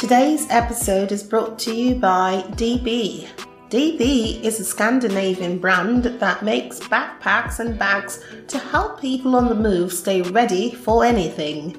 Today's 0.00 0.46
episode 0.48 1.12
is 1.12 1.22
brought 1.22 1.58
to 1.58 1.74
you 1.74 1.94
by 1.94 2.42
DB. 2.52 3.28
DB 3.68 4.42
is 4.42 4.58
a 4.58 4.64
Scandinavian 4.64 5.58
brand 5.58 6.04
that 6.04 6.42
makes 6.42 6.80
backpacks 6.80 7.60
and 7.60 7.78
bags 7.78 8.24
to 8.48 8.58
help 8.58 8.98
people 8.98 9.36
on 9.36 9.50
the 9.50 9.54
move 9.54 9.92
stay 9.92 10.22
ready 10.22 10.70
for 10.72 11.04
anything. 11.04 11.78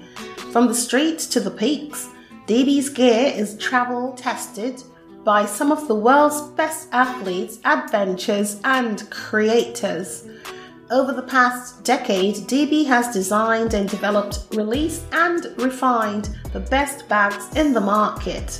From 0.51 0.67
the 0.67 0.75
streets 0.75 1.25
to 1.29 1.39
the 1.39 1.49
peaks, 1.49 2.09
DB's 2.45 2.89
gear 2.89 3.33
is 3.35 3.57
travel 3.57 4.13
tested 4.13 4.83
by 5.23 5.43
some 5.43 5.71
of 5.71 5.87
the 5.87 5.95
world's 5.95 6.41
best 6.51 6.89
athletes, 6.91 7.57
adventurers, 7.65 8.61
and 8.63 9.09
creators. 9.09 10.27
Over 10.91 11.13
the 11.13 11.21
past 11.21 11.85
decade, 11.85 12.35
DB 12.49 12.85
has 12.85 13.13
designed 13.13 13.73
and 13.75 13.87
developed, 13.87 14.47
released, 14.51 15.05
and 15.13 15.45
refined 15.55 16.37
the 16.51 16.59
best 16.59 17.07
bags 17.07 17.55
in 17.55 17.71
the 17.71 17.79
market. 17.79 18.59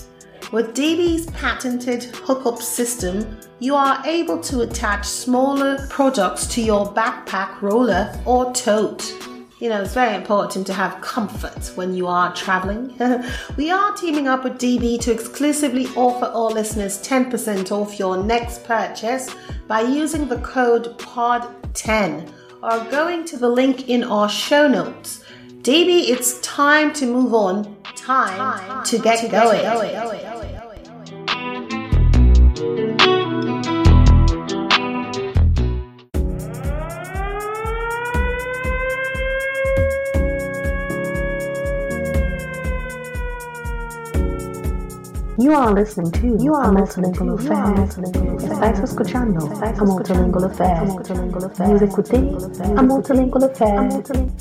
With 0.54 0.74
DB's 0.74 1.26
patented 1.32 2.06
hookup 2.06 2.62
system, 2.62 3.38
you 3.60 3.76
are 3.76 4.02
able 4.06 4.40
to 4.44 4.62
attach 4.62 5.06
smaller 5.06 5.86
products 5.90 6.48
to 6.56 6.62
your 6.62 6.94
backpack, 6.94 7.62
roller, 7.62 8.18
or 8.26 8.54
tote. 8.54 9.14
You 9.60 9.68
know, 9.68 9.82
it's 9.82 9.94
very 9.94 10.16
important 10.16 10.66
to 10.68 10.74
have 10.74 11.02
comfort 11.02 11.76
when 11.76 11.94
you 11.94 12.08
are 12.08 12.34
traveling. 12.34 12.98
we 13.58 13.72
are 13.72 13.94
teaming 13.98 14.30
up 14.30 14.46
with 14.46 14.54
DB 14.54 15.02
to 15.02 15.12
exclusively 15.12 15.88
offer 15.98 16.28
all 16.28 16.52
listeners 16.52 17.06
10% 17.06 17.74
off 17.74 18.00
your 18.00 18.24
next 18.24 18.64
purchase 18.64 19.36
by 19.68 19.82
using 19.82 20.30
the 20.30 20.40
code 20.40 20.98
POD10 21.74 22.32
or 22.64 22.92
going 22.92 23.26
to 23.26 23.38
the 23.38 23.50
link 23.50 23.90
in 23.90 24.04
our 24.04 24.30
show 24.30 24.68
notes. 24.68 25.24
DB, 25.62 26.10
it's 26.10 26.40
time 26.42 26.94
to 26.94 27.06
move 27.06 27.34
on. 27.34 27.76
Time, 27.96 28.38
time 28.38 28.84
to 28.86 28.98
get, 29.00 29.20
to 29.20 29.28
going. 29.28 29.62
Get 29.62 30.04
going. 30.04 30.61
You 45.42 45.54
are 45.56 45.74
listening 45.74 46.12
to 46.12 46.38
You 46.40 46.54
are 46.54 46.72
Multilingual 46.72 47.34
Affair. 47.34 47.74
Estáis 48.38 48.80
escuchando 48.80 49.50
a 49.60 49.84
Multilingual 49.84 50.46
Affair. 50.46 50.86
Vous 50.86 51.84
écoutez 51.84 52.20
a 52.78 52.84
Multilingual 52.84 53.46
Affair. 53.46 53.90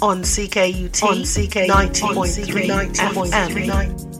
On 0.03 0.21
CKUT, 0.21 1.03
on 1.03 1.23
CK 1.23 1.71
90.3 1.71 3.31
FM. 3.33 4.20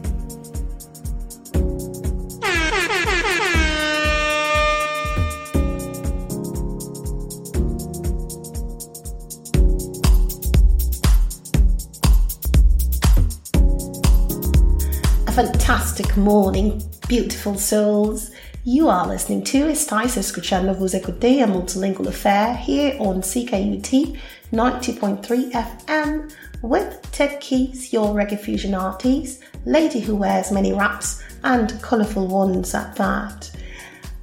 Fantastic 15.71 16.17
morning, 16.17 16.83
beautiful 17.07 17.57
souls. 17.57 18.31
You 18.65 18.89
are 18.89 19.07
listening 19.07 19.41
to 19.45 19.67
Estáis 19.67 20.17
escuchando 20.17 20.75
Vous 20.75 20.93
écoutez 20.93 21.41
a 21.41 21.47
Multilingual 21.47 22.07
Affair 22.07 22.57
here 22.57 22.97
on 22.99 23.21
CKUT 23.21 24.19
90.3 24.51 25.51
FM 25.53 26.33
with 26.61 27.01
Takeyce, 27.13 27.93
your 27.93 28.13
reggae 28.13 28.37
fusion 28.37 28.73
artist, 28.73 29.43
lady 29.65 30.01
who 30.01 30.17
wears 30.17 30.51
many 30.51 30.73
wraps 30.73 31.23
and 31.45 31.81
colourful 31.81 32.27
ones 32.27 32.75
at 32.75 32.93
that. 32.97 33.49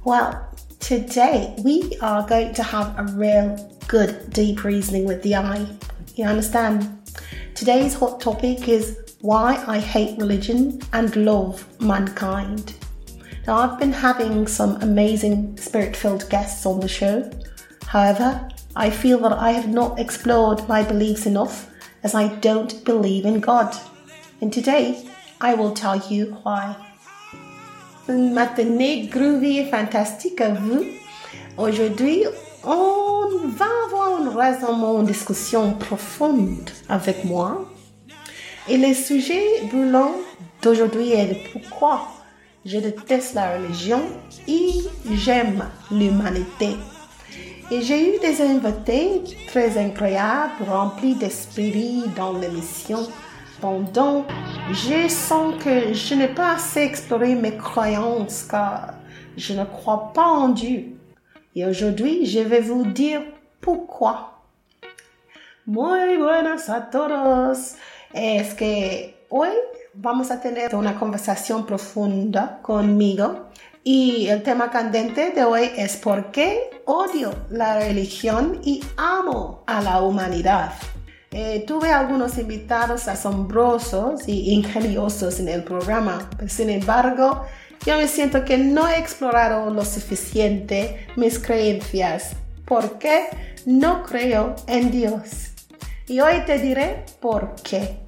Well, 0.03 0.55
today 0.79 1.55
we 1.63 1.97
are 2.03 2.27
going 2.27 2.53
to 2.53 2.61
have 2.61 2.93
a 2.99 3.11
real 3.13 3.75
good 3.87 4.29
deep 4.29 4.63
reasoning 4.63 5.05
with 5.05 5.23
the 5.23 5.37
eye. 5.37 5.65
You 6.13 6.25
understand? 6.25 6.95
Today's 7.55 7.95
hot 7.95 8.21
topic 8.21 8.67
is 8.69 9.08
why 9.21 9.61
I 9.67 9.79
Hate 9.79 10.17
Religion 10.17 10.79
and 10.93 11.13
Love 11.15 11.65
Mankind. 11.81 12.73
Now, 13.45 13.57
I've 13.57 13.77
been 13.77 13.91
having 13.91 14.47
some 14.47 14.81
amazing 14.81 15.57
spirit 15.57 15.95
filled 15.95 16.29
guests 16.29 16.65
on 16.65 16.79
the 16.79 16.87
show. 16.87 17.29
However, 17.85 18.47
I 18.77 18.89
feel 18.89 19.19
that 19.19 19.33
I 19.33 19.51
have 19.51 19.67
not 19.67 19.99
explored 19.99 20.65
my 20.69 20.83
beliefs 20.83 21.25
enough 21.25 21.69
as 22.03 22.15
I 22.15 22.29
don't 22.35 22.85
believe 22.85 23.25
in 23.25 23.41
God. 23.41 23.75
And 24.39 24.53
today, 24.53 25.05
I 25.41 25.53
will 25.53 25.73
tell 25.73 25.97
you 26.09 26.37
why. 26.43 26.75
Matinée 28.07 29.09
groovy 29.09 29.59
et 29.59 29.69
fantastique 29.69 30.39
à 30.39 30.53
vous. 30.57 30.85
Aujourd'hui, 31.57 32.25
on 32.63 33.49
va 33.49 33.67
avoir 33.85 34.21
une 34.21 34.29
raisonnement, 34.29 35.01
une 35.01 35.07
discussion 35.07 35.73
profonde 35.73 36.71
avec 36.87 37.25
moi 37.25 37.65
et 38.69 38.77
le 38.77 38.93
sujet 38.93 39.43
brûlant 39.71 40.13
d'aujourd'hui 40.61 41.11
est 41.11 41.51
pourquoi 41.51 42.07
je 42.65 42.77
déteste 42.77 43.33
la 43.33 43.57
religion 43.57 44.01
et 44.47 44.73
j'aime 45.11 45.65
l'humanité. 45.91 46.75
Et 47.71 47.81
j'ai 47.81 48.15
eu 48.15 48.19
des 48.19 48.41
invités 48.41 49.23
très 49.47 49.77
incroyables, 49.77 50.63
remplis 50.67 51.15
d'esprit 51.15 52.03
dans 52.15 52.33
l'émission. 52.33 53.07
Pendant, 53.59 54.25
je 54.71 55.07
sens 55.07 55.55
que 55.63 55.93
je 55.93 56.13
n'ai 56.15 56.27
pas 56.27 56.53
assez 56.53 56.81
exploré 56.81 57.35
mes 57.35 57.57
croyances 57.57 58.43
car 58.43 58.93
je 59.35 59.53
ne 59.53 59.65
crois 59.65 60.11
pas 60.13 60.27
en 60.27 60.49
Dieu. 60.49 60.85
Et 61.55 61.65
aujourd'hui, 61.65 62.25
je 62.25 62.39
vais 62.39 62.61
vous 62.61 62.85
dire 62.85 63.21
pourquoi. 63.61 64.35
Muy 65.67 66.17
buenas 66.17 66.67
a 66.67 66.81
todos 66.81 67.75
es 68.13 68.53
que 68.53 69.25
hoy 69.29 69.49
vamos 69.93 70.31
a 70.31 70.41
tener 70.41 70.75
una 70.75 70.99
conversación 70.99 71.65
profunda 71.65 72.59
conmigo 72.61 73.49
y 73.83 74.27
el 74.27 74.43
tema 74.43 74.69
candente 74.69 75.31
de 75.31 75.43
hoy 75.43 75.71
es 75.77 75.97
por 75.97 76.31
qué 76.31 76.81
odio 76.85 77.33
la 77.49 77.79
religión 77.79 78.59
y 78.63 78.83
amo 78.97 79.63
a 79.67 79.81
la 79.81 80.01
humanidad. 80.01 80.73
Eh, 81.31 81.63
tuve 81.67 81.91
algunos 81.91 82.37
invitados 82.37 83.07
asombrosos 83.07 84.27
y 84.27 84.51
ingeniosos 84.51 85.39
en 85.39 85.47
el 85.47 85.63
programa, 85.63 86.27
sin 86.47 86.71
embargo, 86.71 87.45
yo 87.85 87.97
me 87.97 88.07
siento 88.07 88.43
que 88.43 88.57
no 88.57 88.87
he 88.87 88.97
explorado 88.97 89.71
lo 89.71 89.85
suficiente 89.85 91.07
mis 91.15 91.39
creencias 91.39 92.31
porque 92.65 93.27
no 93.65 94.03
creo 94.03 94.55
en 94.67 94.91
Dios. 94.91 95.48
Y 96.09 96.19
hoy 96.19 96.43
te 96.43 96.57
diré 96.57 97.05
por 97.21 97.55
qué. 97.63 97.99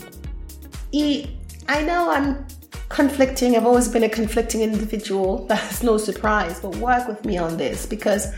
Y 0.92 1.38
I 1.70 1.84
know 1.84 2.10
I'm 2.12 2.48
conflicting, 2.90 3.56
I've 3.56 3.68
always 3.68 3.88
been 3.88 4.04
a 4.04 4.10
conflicting 4.10 4.62
individual, 4.62 5.46
that's 5.48 5.84
no 5.84 5.98
surprise, 5.98 6.60
but 6.60 6.76
work 6.78 7.08
with 7.08 7.24
me 7.26 7.38
on 7.38 7.58
this 7.58 7.86
because 7.86 8.34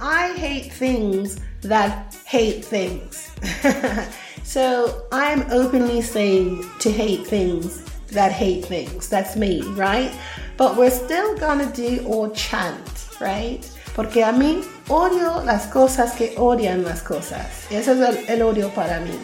I 0.00 0.32
hate 0.32 0.72
things 0.72 1.38
that 1.62 2.12
hate 2.26 2.64
things. 2.64 3.30
so 4.42 5.06
I'm 5.12 5.42
openly 5.52 6.02
saying 6.02 6.68
to 6.80 6.90
hate 6.90 7.24
things 7.24 7.84
that 8.08 8.32
hate 8.32 8.64
things. 8.64 9.08
That's 9.08 9.36
me, 9.36 9.62
right? 9.76 10.12
But 10.56 10.76
we're 10.76 10.90
still 10.90 11.36
gonna 11.38 11.70
do 11.72 12.04
our 12.12 12.30
chant, 12.30 13.08
right? 13.20 13.62
Porque 13.94 14.16
a 14.16 14.32
mí 14.32 14.64
odio 14.88 15.42
las 15.44 15.66
cosas 15.66 16.12
que 16.12 16.34
odian 16.36 16.84
las 16.84 17.02
cosas. 17.02 17.46
Ese 17.70 17.92
es 17.92 18.00
el, 18.00 18.28
el 18.28 18.42
odio 18.42 18.68
para 18.70 19.00
mí. 19.00 19.18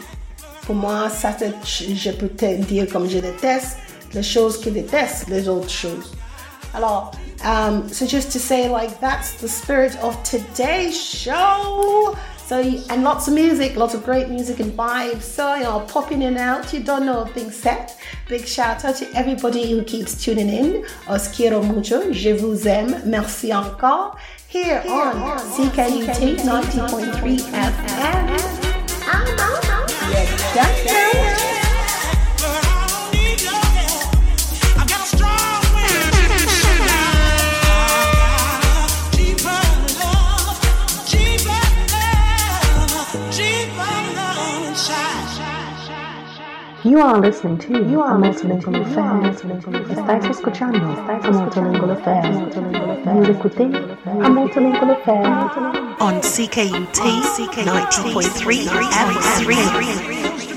Pour 0.67 0.75
moi, 0.75 1.09
ça 1.11 1.37
je 1.65 2.11
peux 2.13 2.29
te 2.29 2.57
dire 2.63 2.87
comme 2.93 3.09
je 3.09 3.19
déteste 3.19 3.79
les 4.13 4.23
choses 4.23 4.61
qui 4.61 4.71
détestent 4.71 5.29
les 5.29 5.49
autres 5.49 5.71
choses. 5.71 6.13
Alors, 6.75 7.13
um, 7.45 7.89
so 7.89 8.07
just 8.07 8.31
to 8.33 8.39
say, 8.39 8.69
like, 8.69 9.01
that's 9.01 9.35
the 9.41 9.49
spirit 9.49 9.97
of 10.03 10.21
today's 10.23 10.97
show. 10.97 12.17
So, 12.47 12.61
and 12.91 13.05
lots 13.05 13.29
of 13.29 13.35
music, 13.35 13.77
lots 13.77 13.95
of 13.95 14.05
great 14.05 14.29
music 14.29 14.61
and 14.61 14.73
vibes. 14.77 15.23
So, 15.23 15.55
you 15.55 15.63
know, 15.63 15.81
popping 15.87 16.23
in 16.23 16.37
and 16.37 16.39
out, 16.39 16.73
you 16.73 16.81
don't 16.81 17.07
know 17.07 17.25
things 17.25 17.55
set. 17.55 17.97
Big 18.29 18.47
shout 18.47 18.85
out 18.85 18.97
to 18.97 19.07
everybody 19.15 19.71
who 19.71 19.83
keeps 19.85 20.21
tuning 20.21 20.49
in. 20.49 20.85
Os 21.09 21.29
quiero 21.29 21.63
mucho. 21.63 22.13
Je 22.13 22.33
vous 22.33 22.67
aime. 22.67 23.03
Merci 23.05 23.53
encore. 23.53 24.17
Here, 24.51 24.83
here 24.83 24.93
on, 24.93 25.17
on 25.19 25.39
CKUT 25.39 26.39
90.3 26.39 27.39
FM. 27.39 28.61
You 46.83 46.99
are 47.01 47.21
listening 47.21 47.59
to 47.59 47.85
You 47.91 48.01
are 48.01 48.17
Multilingual 48.17 48.81
Affairs. 48.81 49.43
Estáis 49.91 50.25
escuchando 50.25 50.79
a 50.79 51.31
Multilingual 51.31 51.91
Affairs. 51.91 52.37
Vous 53.05 53.29
écoutez 53.29 53.71
a 54.07 54.29
Multilingual 54.31 54.93
Affairs. 54.93 55.29
On 56.01 56.21
CKUT 56.23 56.95
90.3 56.95 58.67
FM3. 58.69 60.50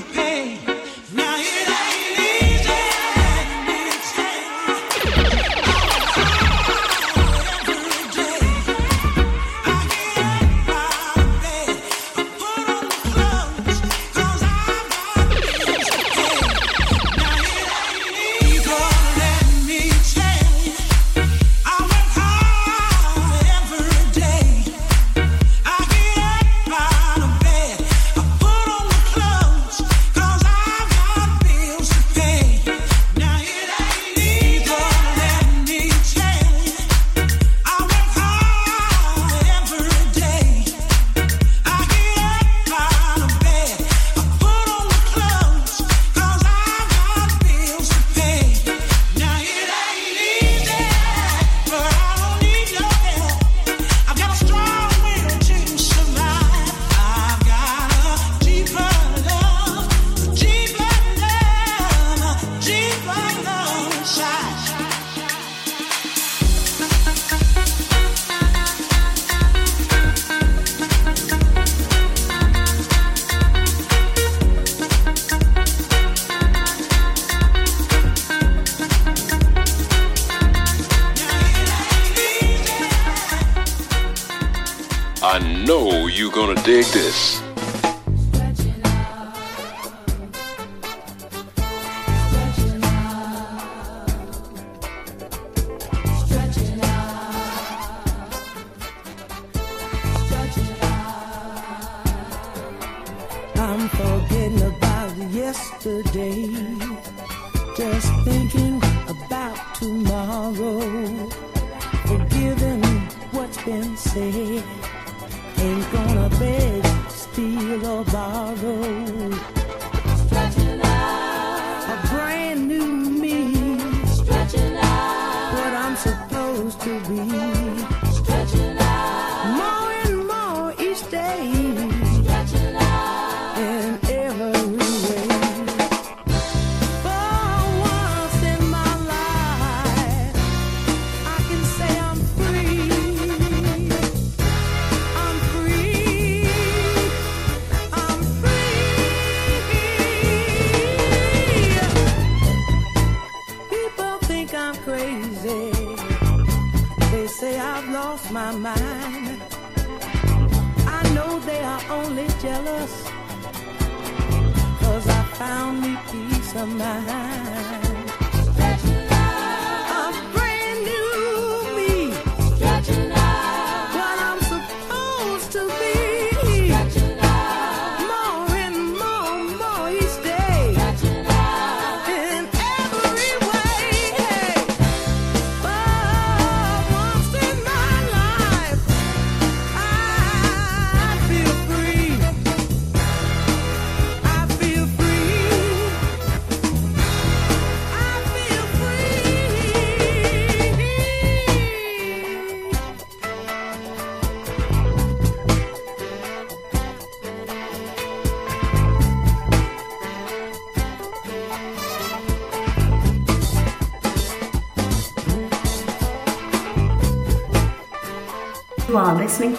Listening 166.56 167.83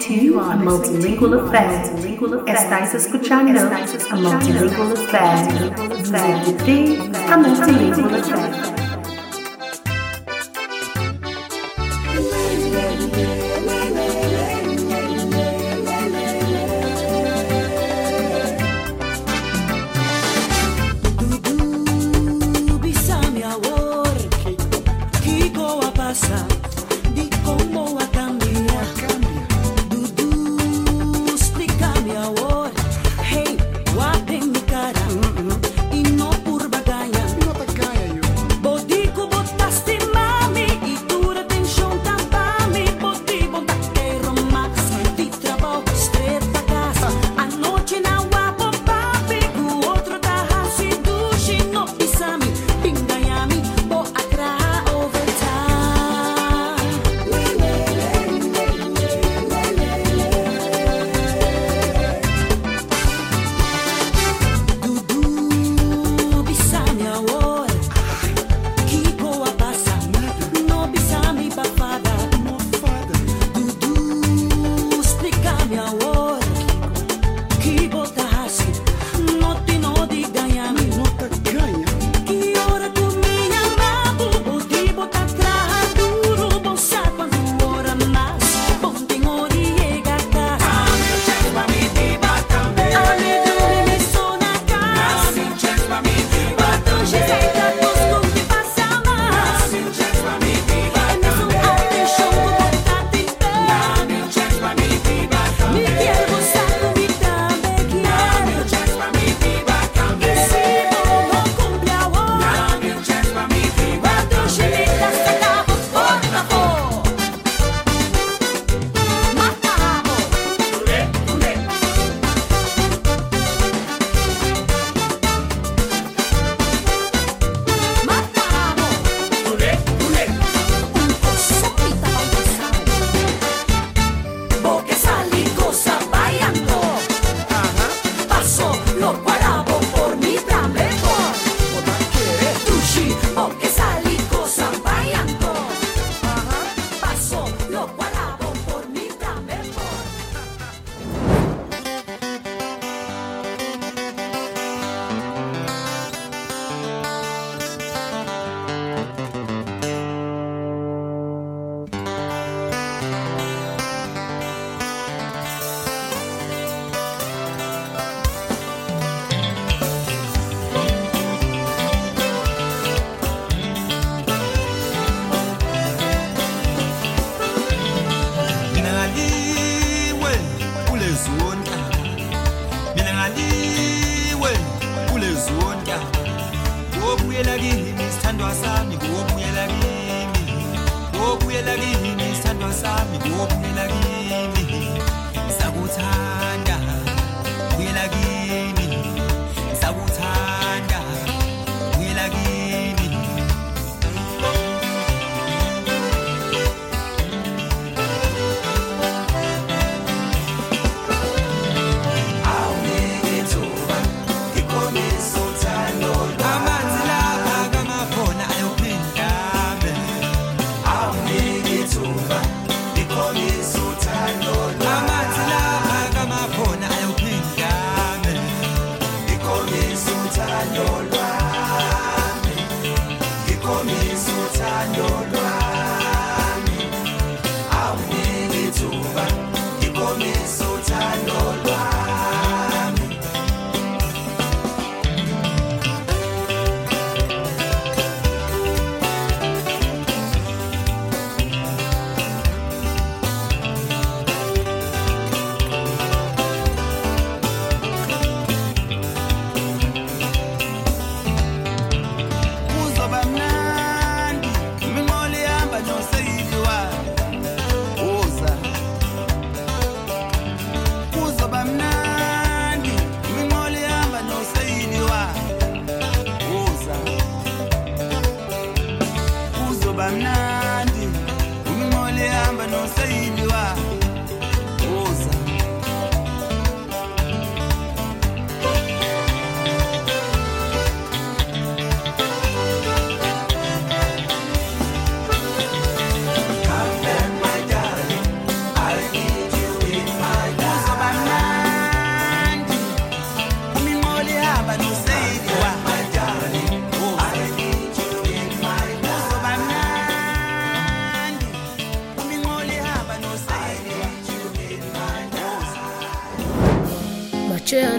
to 0.07 0.39
a 0.39 0.55
Multilingual 0.55 1.33
Affair. 1.33 1.81
Estás 2.45 2.93
escuchando 2.93 3.59
a 4.11 4.15
Multilingual 4.15 4.93
Affair. 4.93 5.73
Vous 6.03 6.13
écoutez 6.13 6.99
a 7.31 7.37
Multilingual 7.37 8.13
Affair. 8.13 8.64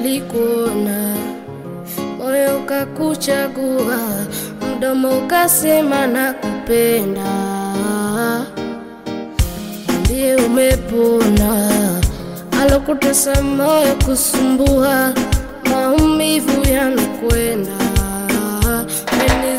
Macho 0.07 0.13
yalikuona, 0.13 1.15
moyo 2.19 2.59
ukakuchagua, 2.59 3.99
mdomo 4.77 5.19
ukasema 5.19 6.07
na 6.07 6.33
kupenda. 6.33 7.25
Ndiye 10.01 10.37
umepona, 10.37 11.71
alokutesa 12.63 13.43
moyo 13.43 13.95
kusumbua, 14.05 15.13
maumivu 15.71 16.69
yanakwenda. 16.69 17.71
Ni 19.19 19.59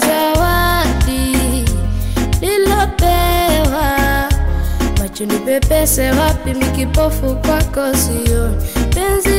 macho 5.00 5.26
nipepese 5.26 6.12
wapi 6.12 6.54
mikipofu 6.54 7.36
kwako 7.36 7.98
sioni 7.98 8.56
penzi 8.96 9.37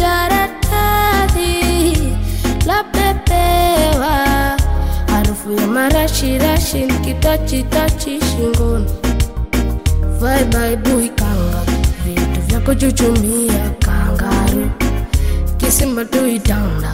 limetaradadi 0.00 1.96
la 2.66 2.84
pepewa. 2.84 4.16
Harufu 5.06 5.52
ya 5.52 5.66
marashirashi 5.66 6.78
nikitachitachi 6.86 8.20
shingoni. 8.20 8.86
Vaibaibui 10.20 11.10
vitu 12.04 12.40
vya 12.46 12.60
kuchuchumia 12.60 13.70
kangaru. 13.78 14.70
Kisimba 15.56 16.04
tuitanda 16.04 16.92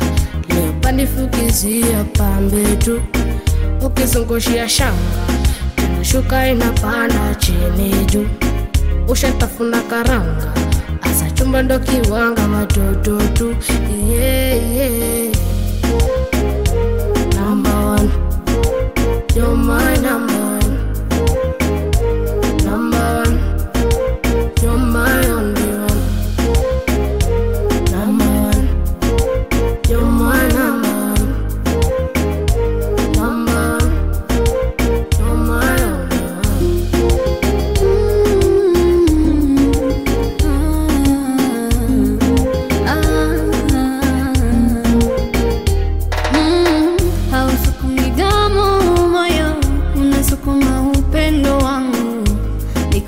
leopandifukizia 0.49 2.05
pambetu 2.05 3.03
ukizungushia 3.87 4.69
shanga 4.69 5.27
inashuka 5.95 6.49
inapanda 6.49 7.35
chini 7.35 8.05
juu 8.05 8.27
ushatafuna 9.09 9.81
karanga 9.83 10.53
asa 11.57 11.63
ndo 11.63 11.79
kiwanga 11.79 12.43
watoto 12.49 13.19
tu 13.35 13.57
yeah, 14.11 14.73
yeah. 14.77 15.26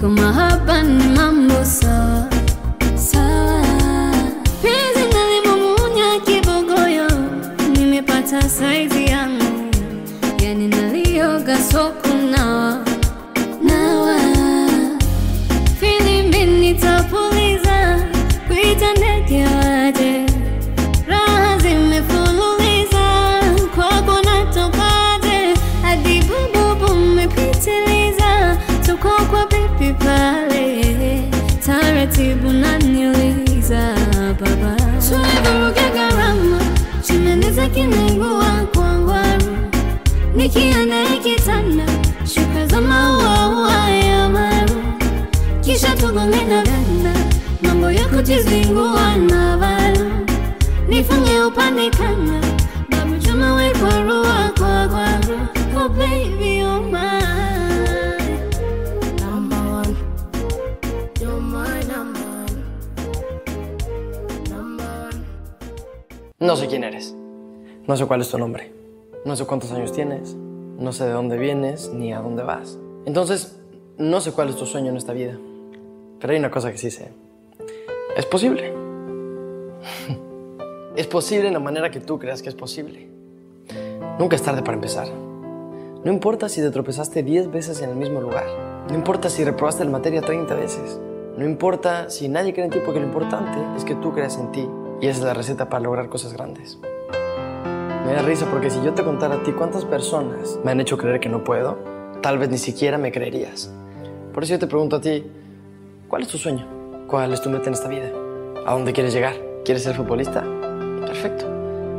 Mahaba 0.08 0.82
ni 0.82 1.17
No 66.40 66.56
sé 66.56 66.68
quién 66.68 66.84
eres. 66.84 67.16
No 67.88 67.96
sé 67.96 68.06
cuál 68.06 68.20
es 68.20 68.30
tu 68.30 68.38
nombre. 68.38 68.72
No 69.24 69.34
sé 69.34 69.44
cuántos 69.44 69.72
años 69.72 69.92
tienes. 69.92 70.34
No 70.78 70.92
sé 70.92 71.06
de 71.06 71.10
dónde 71.10 71.36
vienes 71.36 71.90
ni 71.92 72.12
a 72.12 72.20
dónde 72.20 72.44
vas. 72.44 72.78
Entonces, 73.04 73.60
no 73.98 74.20
sé 74.20 74.30
cuál 74.30 74.48
es 74.50 74.56
tu 74.56 74.64
sueño 74.64 74.90
en 74.90 74.96
esta 74.96 75.12
vida. 75.12 75.36
Pero 76.20 76.32
hay 76.32 76.38
una 76.38 76.52
cosa 76.52 76.70
que 76.70 76.78
sí 76.78 76.92
sé. 76.92 77.10
Es 78.18 78.26
posible. 78.26 78.74
es 80.96 81.06
posible 81.06 81.46
en 81.46 81.54
la 81.54 81.60
manera 81.60 81.88
que 81.88 82.00
tú 82.00 82.18
creas 82.18 82.42
que 82.42 82.48
es 82.48 82.54
posible. 82.56 83.08
Nunca 84.18 84.34
es 84.34 84.42
tarde 84.42 84.62
para 84.62 84.74
empezar. 84.74 85.06
No 86.04 86.10
importa 86.12 86.48
si 86.48 86.60
te 86.60 86.72
tropezaste 86.72 87.22
10 87.22 87.52
veces 87.52 87.80
en 87.80 87.90
el 87.90 87.96
mismo 87.96 88.20
lugar. 88.20 88.44
No 88.88 88.96
importa 88.96 89.28
si 89.28 89.44
reprobaste 89.44 89.84
la 89.84 89.92
materia 89.92 90.20
30 90.20 90.52
veces. 90.56 90.98
No 91.36 91.44
importa 91.44 92.10
si 92.10 92.28
nadie 92.28 92.52
cree 92.52 92.64
en 92.64 92.72
ti 92.72 92.80
porque 92.84 92.98
lo 92.98 93.06
importante 93.06 93.56
es 93.76 93.84
que 93.84 93.94
tú 93.94 94.12
creas 94.12 94.36
en 94.36 94.50
ti. 94.50 94.68
Y 95.00 95.06
esa 95.06 95.20
es 95.20 95.24
la 95.24 95.34
receta 95.34 95.68
para 95.68 95.84
lograr 95.84 96.08
cosas 96.08 96.32
grandes. 96.32 96.76
Me 98.04 98.14
da 98.14 98.22
risa 98.22 98.46
porque 98.50 98.70
si 98.70 98.82
yo 98.82 98.94
te 98.94 99.04
contara 99.04 99.36
a 99.36 99.42
ti 99.44 99.52
cuántas 99.52 99.84
personas 99.84 100.58
me 100.64 100.72
han 100.72 100.80
hecho 100.80 100.98
creer 100.98 101.20
que 101.20 101.28
no 101.28 101.44
puedo, 101.44 101.78
tal 102.20 102.38
vez 102.38 102.50
ni 102.50 102.58
siquiera 102.58 102.98
me 102.98 103.12
creerías. 103.12 103.72
Por 104.34 104.42
eso 104.42 104.54
yo 104.54 104.58
te 104.58 104.66
pregunto 104.66 104.96
a 104.96 105.00
ti, 105.00 105.24
¿cuál 106.08 106.22
es 106.22 106.28
tu 106.28 106.36
sueño? 106.36 106.77
¿Cuál 107.08 107.32
es 107.32 107.40
tu 107.40 107.48
meta 107.48 107.68
en 107.68 107.72
esta 107.72 107.88
vida? 107.88 108.10
¿A 108.66 108.74
dónde 108.74 108.92
quieres 108.92 109.14
llegar? 109.14 109.32
¿Quieres 109.64 109.82
ser 109.82 109.96
futbolista? 109.96 110.42
Perfecto. 111.06 111.46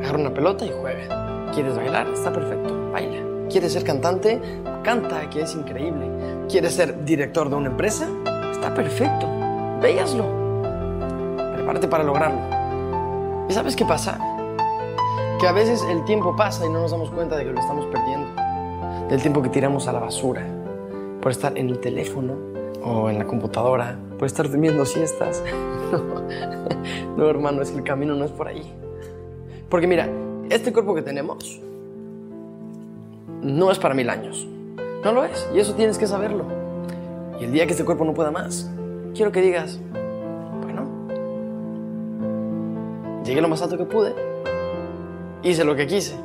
Agarra 0.02 0.20
una 0.20 0.32
pelota 0.32 0.68
y 0.68 0.72
juega. 0.72 1.52
¿Quieres 1.52 1.76
bailar? 1.76 2.08
Está 2.10 2.32
perfecto. 2.32 2.92
Baila. 2.92 3.48
¿Quieres 3.50 3.74
ser 3.74 3.84
cantante? 3.84 4.40
Canta, 4.84 5.28
que 5.32 5.42
es 5.42 5.56
increíble. 5.56 6.46
¿Quieres 6.48 6.76
ser 6.76 7.04
director 7.06 7.50
de 7.50 7.56
una 7.56 7.70
empresa? 7.72 8.08
Está 8.52 8.72
perfecto. 8.76 9.28
Véaslo. 9.82 10.26
Prepárate 11.56 11.88
para 11.88 12.04
lograrlo. 12.04 12.42
¿Y 13.50 13.54
sabes 13.54 13.76
qué 13.76 13.86
pasa? 13.86 14.20
Que 15.40 15.48
a 15.48 15.52
veces 15.54 15.84
el 15.90 16.06
tiempo 16.06 16.36
pasa 16.36 16.68
y 16.68 16.70
no 16.70 16.82
nos 16.82 16.92
damos 16.92 17.10
cuenta 17.10 17.36
de 17.36 17.46
que 17.46 17.52
lo 17.52 17.60
estamos 17.60 17.88
perdiendo. 17.88 18.28
Del 19.10 19.20
tiempo 19.24 19.42
que 19.42 19.50
tiramos 19.50 19.88
a 19.88 19.92
la 19.92 20.02
basura. 20.02 20.46
Por 21.20 21.32
estar 21.32 21.58
en 21.58 21.70
el 21.70 21.80
teléfono 21.80 22.49
o 22.84 23.10
en 23.10 23.20
la 23.20 23.26
computadora. 23.26 23.98
Por 24.18 24.26
estar 24.26 24.50
durmiendo 24.50 24.86
siestas. 24.86 25.44
No, 25.90 25.98
no 27.18 27.30
hermano, 27.30 27.64
es 27.64 27.72
que 27.72 27.78
el 27.78 27.84
camino 27.84 28.14
no 28.14 28.24
es 28.24 28.32
por 28.32 28.48
ahí. 28.48 28.62
Porque 29.70 29.88
mira, 29.88 30.08
este 30.52 30.72
cuerpo 30.72 30.94
que 30.94 31.02
tenemos 31.02 31.60
no 33.42 33.72
es 33.72 33.80
para 33.80 33.96
mil 33.96 34.08
años. 34.08 34.48
No 35.04 35.12
lo 35.12 35.24
es. 35.24 35.50
Y 35.56 35.60
eso 35.60 35.74
tienes 35.74 35.98
que 35.98 36.06
saberlo. 36.06 36.46
Y 37.40 37.46
el 37.46 37.52
día 37.52 37.66
que 37.66 37.72
este 37.72 37.86
cuerpo 37.86 38.06
no 38.06 38.14
pueda 38.14 38.32
más, 38.32 38.70
quiero 39.16 39.32
que 39.32 39.42
digas, 39.42 39.80
bueno, 40.62 40.86
llegué 43.24 43.42
lo 43.42 43.48
más 43.48 43.62
alto 43.62 43.78
que 43.78 43.86
pude, 43.86 44.14
hice 45.42 45.64
lo 45.64 45.76
que 45.76 45.88
quise, 45.88 46.16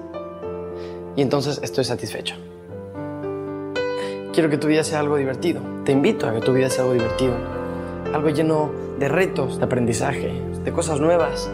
y 1.14 1.22
entonces 1.22 1.60
estoy 1.62 1.84
satisfecho. 1.84 2.34
Quiero 4.34 4.50
que 4.50 4.58
tu 4.58 4.66
vida 4.66 4.82
sea 4.82 4.98
algo 4.98 5.16
divertido. 5.16 5.62
Te 5.84 5.92
invito 5.92 6.26
a 6.26 6.32
que 6.32 6.40
tu 6.40 6.52
vida 6.52 6.68
sea 6.68 6.82
algo 6.82 6.94
divertido. 6.94 7.34
Algo 8.12 8.30
lleno 8.30 8.68
de 8.98 9.08
retos, 9.08 9.58
de 9.58 9.64
aprendizaje, 9.64 10.32
de 10.64 10.72
cosas 10.72 10.98
nuevas. 10.98 11.48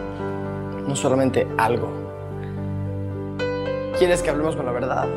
No 0.87 0.95
solamente 0.95 1.45
algo. 1.59 1.89
¿Quieres 3.99 4.23
que 4.23 4.31
hablemos 4.31 4.55
con 4.55 4.65
la 4.65 4.71
verdad? 4.71 5.07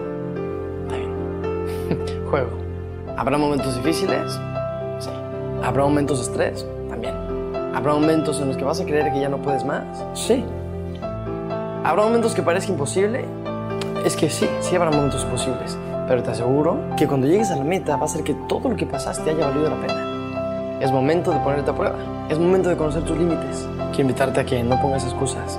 Juego. 2.31 2.50
¿Habrá 3.16 3.38
momentos 3.38 3.74
difíciles? 3.77 4.38
Sí. 4.98 5.09
¿Habrá 5.62 5.85
momentos 5.85 6.18
de 6.18 6.24
estrés? 6.24 6.66
También. 6.90 7.14
¿Habrá 7.74 7.94
momentos 7.94 8.42
en 8.42 8.48
los 8.48 8.59
que 8.59 8.64
vas 8.64 8.79
a 8.83 8.85
creer 8.85 9.11
que 9.11 9.20
ya 9.20 9.31
no 9.31 9.38
puedes 9.38 9.64
más? 9.64 10.05
Sí. 10.12 10.44
¿Habrá 11.83 12.03
momentos 12.03 12.35
que 12.35 12.42
parezca 12.42 12.72
imposible? 12.72 13.24
Es 14.05 14.16
que 14.16 14.29
sí, 14.29 14.50
sí 14.61 14.77
habrá 14.77 14.90
momentos 14.90 15.24
imposibles. 15.24 15.79
Pero 16.06 16.22
te 16.22 16.30
aseguro 16.30 16.78
que 16.96 17.06
cuando 17.06 17.26
llegues 17.26 17.50
a 17.50 17.56
la 17.56 17.64
meta 17.64 17.96
va 17.96 18.04
a 18.04 18.08
ser 18.08 18.24
que 18.24 18.34
todo 18.34 18.68
lo 18.68 18.76
que 18.76 18.86
pasaste 18.86 19.30
haya 19.30 19.46
valido 19.46 19.70
la 19.70 19.80
pena. 19.80 20.78
Es 20.80 20.92
momento 20.92 21.30
de 21.30 21.38
ponerte 21.38 21.70
a 21.70 21.74
prueba. 21.74 21.96
Es 22.28 22.38
momento 22.38 22.68
de 22.68 22.76
conocer 22.76 23.02
tus 23.04 23.16
límites. 23.16 23.66
Quiero 23.90 24.02
invitarte 24.02 24.40
a 24.40 24.44
que 24.44 24.62
no 24.62 24.80
pongas 24.80 25.04
excusas. 25.04 25.58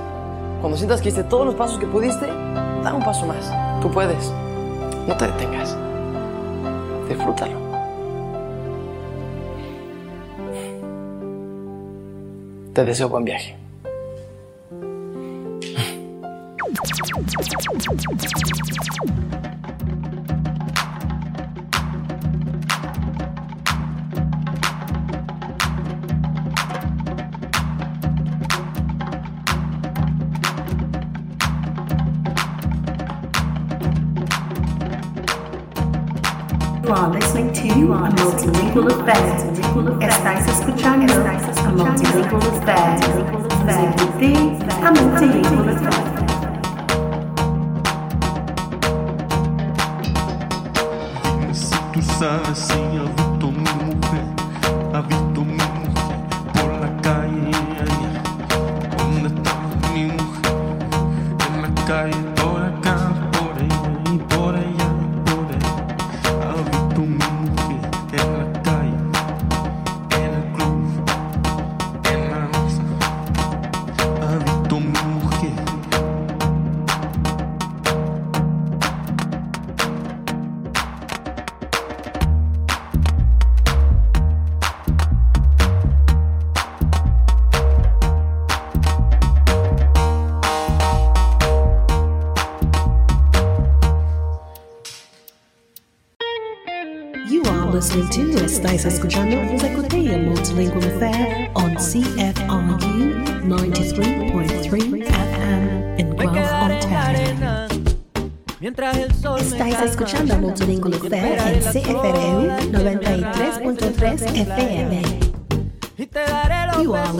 Cuando 0.60 0.76
sientas 0.76 1.00
que 1.00 1.08
hiciste 1.08 1.28
todos 1.28 1.46
los 1.46 1.54
pasos 1.54 1.78
que 1.78 1.86
pudiste, 1.86 2.26
da 2.26 2.94
un 2.94 3.02
paso 3.02 3.26
más. 3.26 3.52
Tú 3.80 3.90
puedes. 3.90 4.32
No 5.08 5.16
te 5.16 5.26
detengas. 5.26 5.76
Disfrútalo. 7.08 7.66
Te 12.72 12.84
deseo 12.84 13.08
buen 13.08 13.24
viaje. 13.24 13.56
You 36.86 36.92
are 36.92 37.10
listening 37.10 37.52
to 37.52 37.68
a 37.94 38.10
multilingual 38.14 38.86
affair. 38.92 39.36
Estás 40.08 40.46
escuchando 40.46 41.12
a 41.14 41.70
multilingual 41.72 42.46
affair. 42.46 43.00
Vous 43.02 44.14
a 44.84 44.90
multilingual 44.92 45.68
affair. 45.68 46.04
Si 51.52 51.76
tú 51.92 52.02
sabes 52.02 52.56
si 52.56 52.72
ha 52.72 53.02
visto 53.02 53.25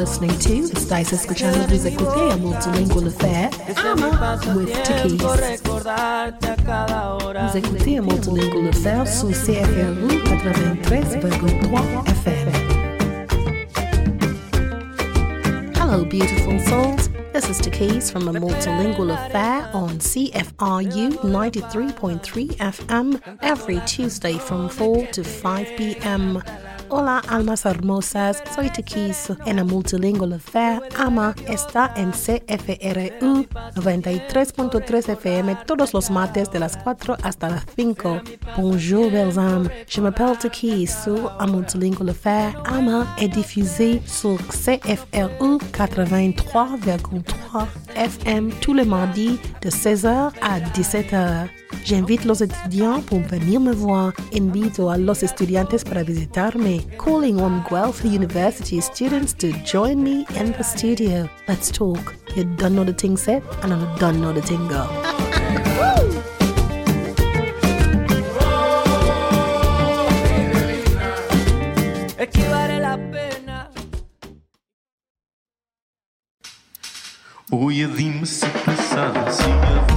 listening 0.06 0.38
to 0.38 0.72
Estáis 0.72 1.12
escuchando 1.12 1.58
Vous 1.68 1.86
écoutez 1.86 2.30
a 2.32 2.36
multilingual 2.36 3.08
affair 3.08 3.50
Ama 3.76 4.38
with 4.54 4.70
hora. 7.22 7.48
Vous 7.48 7.56
multilingual 8.02 8.68
affair 8.68 9.06
sous 9.06 9.32
CFRU 9.32 10.08
93.3 10.22 12.04
FM. 12.22 12.48
Hello, 15.76 16.04
beautiful 16.04 16.58
souls. 16.60 17.08
This 17.32 17.50
is 17.50 17.60
Takeyce 17.60 18.10
from 18.10 18.28
a 18.28 18.32
multilingual 18.32 19.12
affair 19.12 19.68
on 19.74 19.98
CFRU 19.98 21.18
93.3 21.18 22.56
FM 22.56 23.20
every 23.42 23.80
Tuesday 23.86 24.38
from 24.38 24.68
4 24.68 25.06
to 25.08 25.24
5 25.24 25.76
p.m. 25.76 26.42
Hola, 26.98 27.20
almas 27.28 27.66
hermosas. 27.66 28.42
Soy 28.54 28.70
Takis 28.70 29.30
en 29.44 29.58
a 29.58 29.64
multilingual 29.64 30.32
affair. 30.32 30.80
Ama 30.96 31.34
está 31.46 31.92
en 31.94 32.12
CFRU 32.12 33.44
93.3 33.74 35.10
FM 35.10 35.58
todos 35.66 35.92
los 35.92 36.10
martes 36.10 36.50
de 36.50 36.58
las 36.58 36.78
4 36.78 37.18
hasta 37.22 37.50
las 37.50 37.66
5. 37.76 38.22
Bonjour, 38.56 39.10
belles 39.10 39.36
âmes. 39.36 39.68
Je 39.86 40.00
m'appelle 40.00 40.38
Takis 40.38 40.86
sur 40.86 41.30
un 41.38 41.48
multilingual 41.48 42.08
affair. 42.08 42.54
Ama 42.64 43.06
est 43.18 43.28
diffusé 43.28 44.00
sur 44.06 44.38
CFRU 44.48 45.58
83,3 45.72 47.66
FM 47.96 48.50
tous 48.60 48.74
les 48.74 48.84
mardis 48.84 49.38
de 49.62 49.70
16h 49.70 50.30
à 50.40 50.60
17h. 50.74 51.48
J'invite 51.84 52.24
los 52.24 52.34
étudiants 52.34 53.00
pour 53.00 53.20
venir 53.20 53.60
me 53.60 53.72
voir. 53.72 54.12
Invito 54.34 54.88
a 54.88 54.96
los 54.96 55.22
estudiantes 55.22 55.84
para 55.84 56.02
visitarme. 56.02 56.80
Calling 56.98 57.40
on 57.40 57.62
Guelph 57.68 58.04
University 58.04 58.80
students 58.80 59.34
to 59.34 59.48
join 59.64 60.02
me 60.02 60.24
in 60.38 60.52
the 60.52 60.62
studio. 60.62 61.28
Let's 61.48 61.70
talk. 61.70 62.14
You 62.36 62.44
don't 62.56 62.74
know 62.74 62.84
the 62.84 62.92
thing 62.92 63.16
said, 63.16 63.42
and 63.62 63.72
I 63.72 63.98
don't 63.98 64.20
know 64.20 64.32
the 64.32 64.42
thing 64.42 64.68
go. 64.68 65.25
Oye, 77.58 77.86
dime 77.86 78.26
si 78.26 78.46
tú 78.46 78.72
sabes 78.90 79.95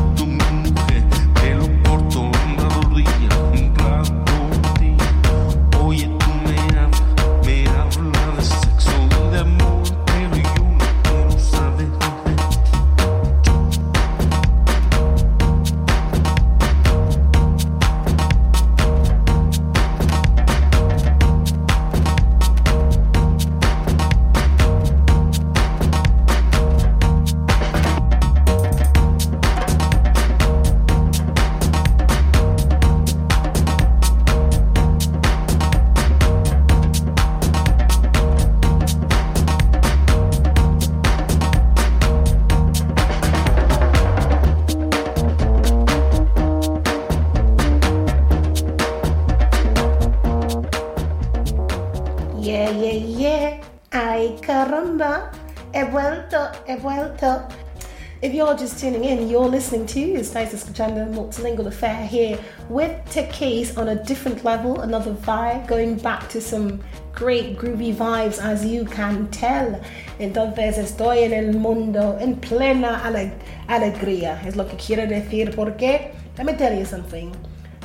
you're 58.50 58.58
just 58.58 58.80
tuning 58.80 59.04
in, 59.04 59.30
you're 59.30 59.48
listening 59.48 59.86
to 59.86 60.00
Estáis 60.14 60.54
escuchando 60.56 61.06
Multilingual 61.14 61.68
Affair 61.68 62.08
here 62.08 62.40
with 62.68 62.92
Takeyce 63.06 63.78
on 63.78 63.90
a 63.90 64.04
different 64.04 64.44
level, 64.44 64.82
another 64.82 65.14
vibe, 65.14 65.68
going 65.68 65.96
back 65.98 66.28
to 66.30 66.42
some 66.42 66.82
great 67.14 67.60
groovy 67.60 67.94
vibes 67.94 68.42
as 68.42 68.66
you 68.66 68.86
can 68.86 69.28
tell. 69.28 69.80
Entonces 70.20 70.80
estoy 70.80 71.26
en 71.26 71.34
el 71.34 71.54
mundo 71.54 72.18
en 72.20 72.38
plena 72.38 73.00
ale- 73.06 73.38
alegría, 73.68 74.44
es 74.44 74.56
lo 74.56 74.64
que 74.64 74.78
quiero 74.78 75.06
decir, 75.06 75.54
porque 75.56 76.12
let 76.40 76.46
me 76.48 76.54
tell 76.54 76.76
you 76.76 76.86
something. 76.86 77.32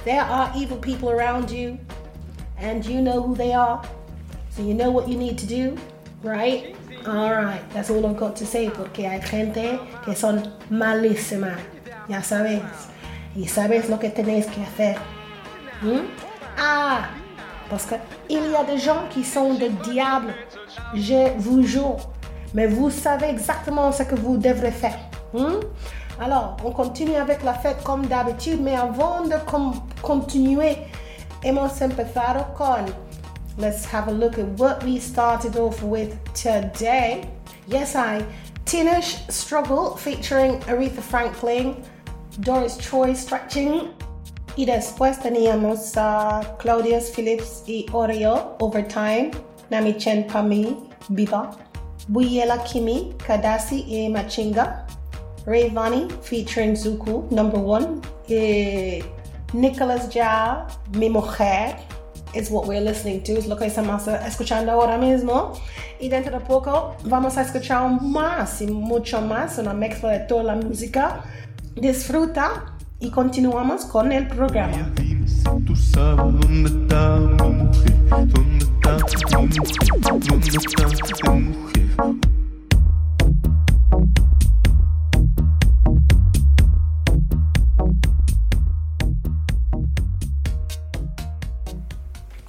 There 0.06 0.22
are 0.22 0.50
evil 0.56 0.78
people 0.78 1.10
around 1.10 1.50
you, 1.50 1.78
and 2.56 2.86
you 2.86 3.02
know 3.02 3.20
who 3.20 3.34
they 3.34 3.52
are, 3.52 3.82
so 4.48 4.62
you 4.62 4.72
know 4.72 4.90
what 4.90 5.08
you 5.10 5.18
need 5.18 5.36
to 5.40 5.46
do, 5.46 5.76
right? 6.22 6.74
Alright, 7.06 7.60
that's 7.72 7.90
all 7.90 8.04
I've 8.06 8.16
got 8.16 8.34
to 8.36 8.46
say, 8.46 8.70
porque 8.70 9.06
hay 9.06 9.20
gente 9.20 9.78
que 10.04 10.14
son 10.14 10.42
malísimas, 10.70 11.58
ya 12.08 12.22
sabes, 12.22 12.62
y 13.36 13.46
sabes 13.46 13.88
lo 13.90 13.98
que 13.98 14.08
tenéis 14.08 14.46
que 14.46 14.62
hacer. 14.62 14.96
Hmm? 15.82 16.06
Ah, 16.58 17.08
parce 17.68 17.84
qu'il 17.86 18.50
y 18.50 18.56
a 18.56 18.64
des 18.64 18.78
gens 18.78 19.06
qui 19.10 19.22
sont 19.22 19.54
des 19.54 19.68
diables, 19.68 20.32
je 20.94 21.30
vous 21.38 21.62
jure, 21.62 21.96
mais 22.54 22.66
vous 22.66 22.88
savez 22.90 23.28
exactement 23.28 23.92
ce 23.92 24.04
que 24.04 24.14
vous 24.14 24.38
devrez 24.38 24.70
faire. 24.70 24.98
Hmm? 25.34 25.60
Alors, 26.18 26.56
on 26.64 26.70
continue 26.70 27.16
avec 27.16 27.42
la 27.42 27.52
fête 27.54 27.82
comme 27.82 28.06
d'habitude, 28.06 28.62
mais 28.62 28.76
avant 28.76 29.22
de 29.26 29.36
com- 29.44 29.74
continuer, 30.00 30.78
hemos 31.42 31.82
empezado 31.82 32.44
con 32.56 32.86
Let's 33.56 33.84
have 33.84 34.08
a 34.08 34.12
look 34.12 34.38
at 34.38 34.46
what 34.58 34.82
we 34.82 34.98
started 34.98 35.56
off 35.56 35.80
with 35.82 36.18
today. 36.34 37.30
Yes, 37.68 37.94
I. 37.94 38.24
Teenage 38.64 39.16
Struggle 39.28 39.96
featuring 39.96 40.58
Aretha 40.62 41.00
Franklin, 41.00 41.84
Doris 42.40 42.76
Troy 42.76 43.14
stretching. 43.14 43.94
Y 44.56 44.66
después 44.66 45.20
teníamos 45.20 45.96
a 45.96 46.56
Claudius 46.58 47.10
Phillips 47.10 47.62
y 47.66 47.86
Oreo 47.92 48.56
Overtime, 48.60 49.30
Nami 49.70 49.94
Chen 49.94 50.24
Pami, 50.24 50.90
Biba, 51.12 51.56
Buyela 52.10 52.64
Kimi, 52.64 53.14
Kadasi 53.18 53.84
y 53.86 54.08
Machinga, 54.08 54.86
Rayvanny 55.44 56.10
featuring 56.22 56.74
Zuku, 56.74 57.30
number 57.30 57.58
one, 57.58 58.00
eh, 58.28 59.02
Nicholas 59.52 60.08
Ja, 60.12 60.66
Mi 60.92 61.08
Mujer, 61.08 61.76
is 62.34 62.50
what 62.50 62.66
we're 62.66 62.80
listening 62.80 63.22
to, 63.22 63.32
es 63.32 63.46
lo 63.46 63.56
que 63.56 63.66
estamos 63.66 64.06
escuchando 64.08 64.72
ahora 64.72 64.98
mismo. 64.98 65.52
Y 66.00 66.08
dentro 66.08 66.38
de 66.38 66.44
poco 66.44 66.96
vamos 67.04 67.36
a 67.36 67.42
escuchar 67.42 68.00
más 68.02 68.60
y 68.60 68.66
mucho 68.66 69.20
más, 69.20 69.58
una 69.58 69.74
mezcla 69.74 70.10
de 70.10 70.20
toda 70.20 70.42
la 70.42 70.56
música. 70.56 71.22
Disfruta 71.74 72.76
y 73.00 73.10
continuamos 73.10 73.84
con 73.84 74.12
el 74.12 74.28
programa. 74.28 74.92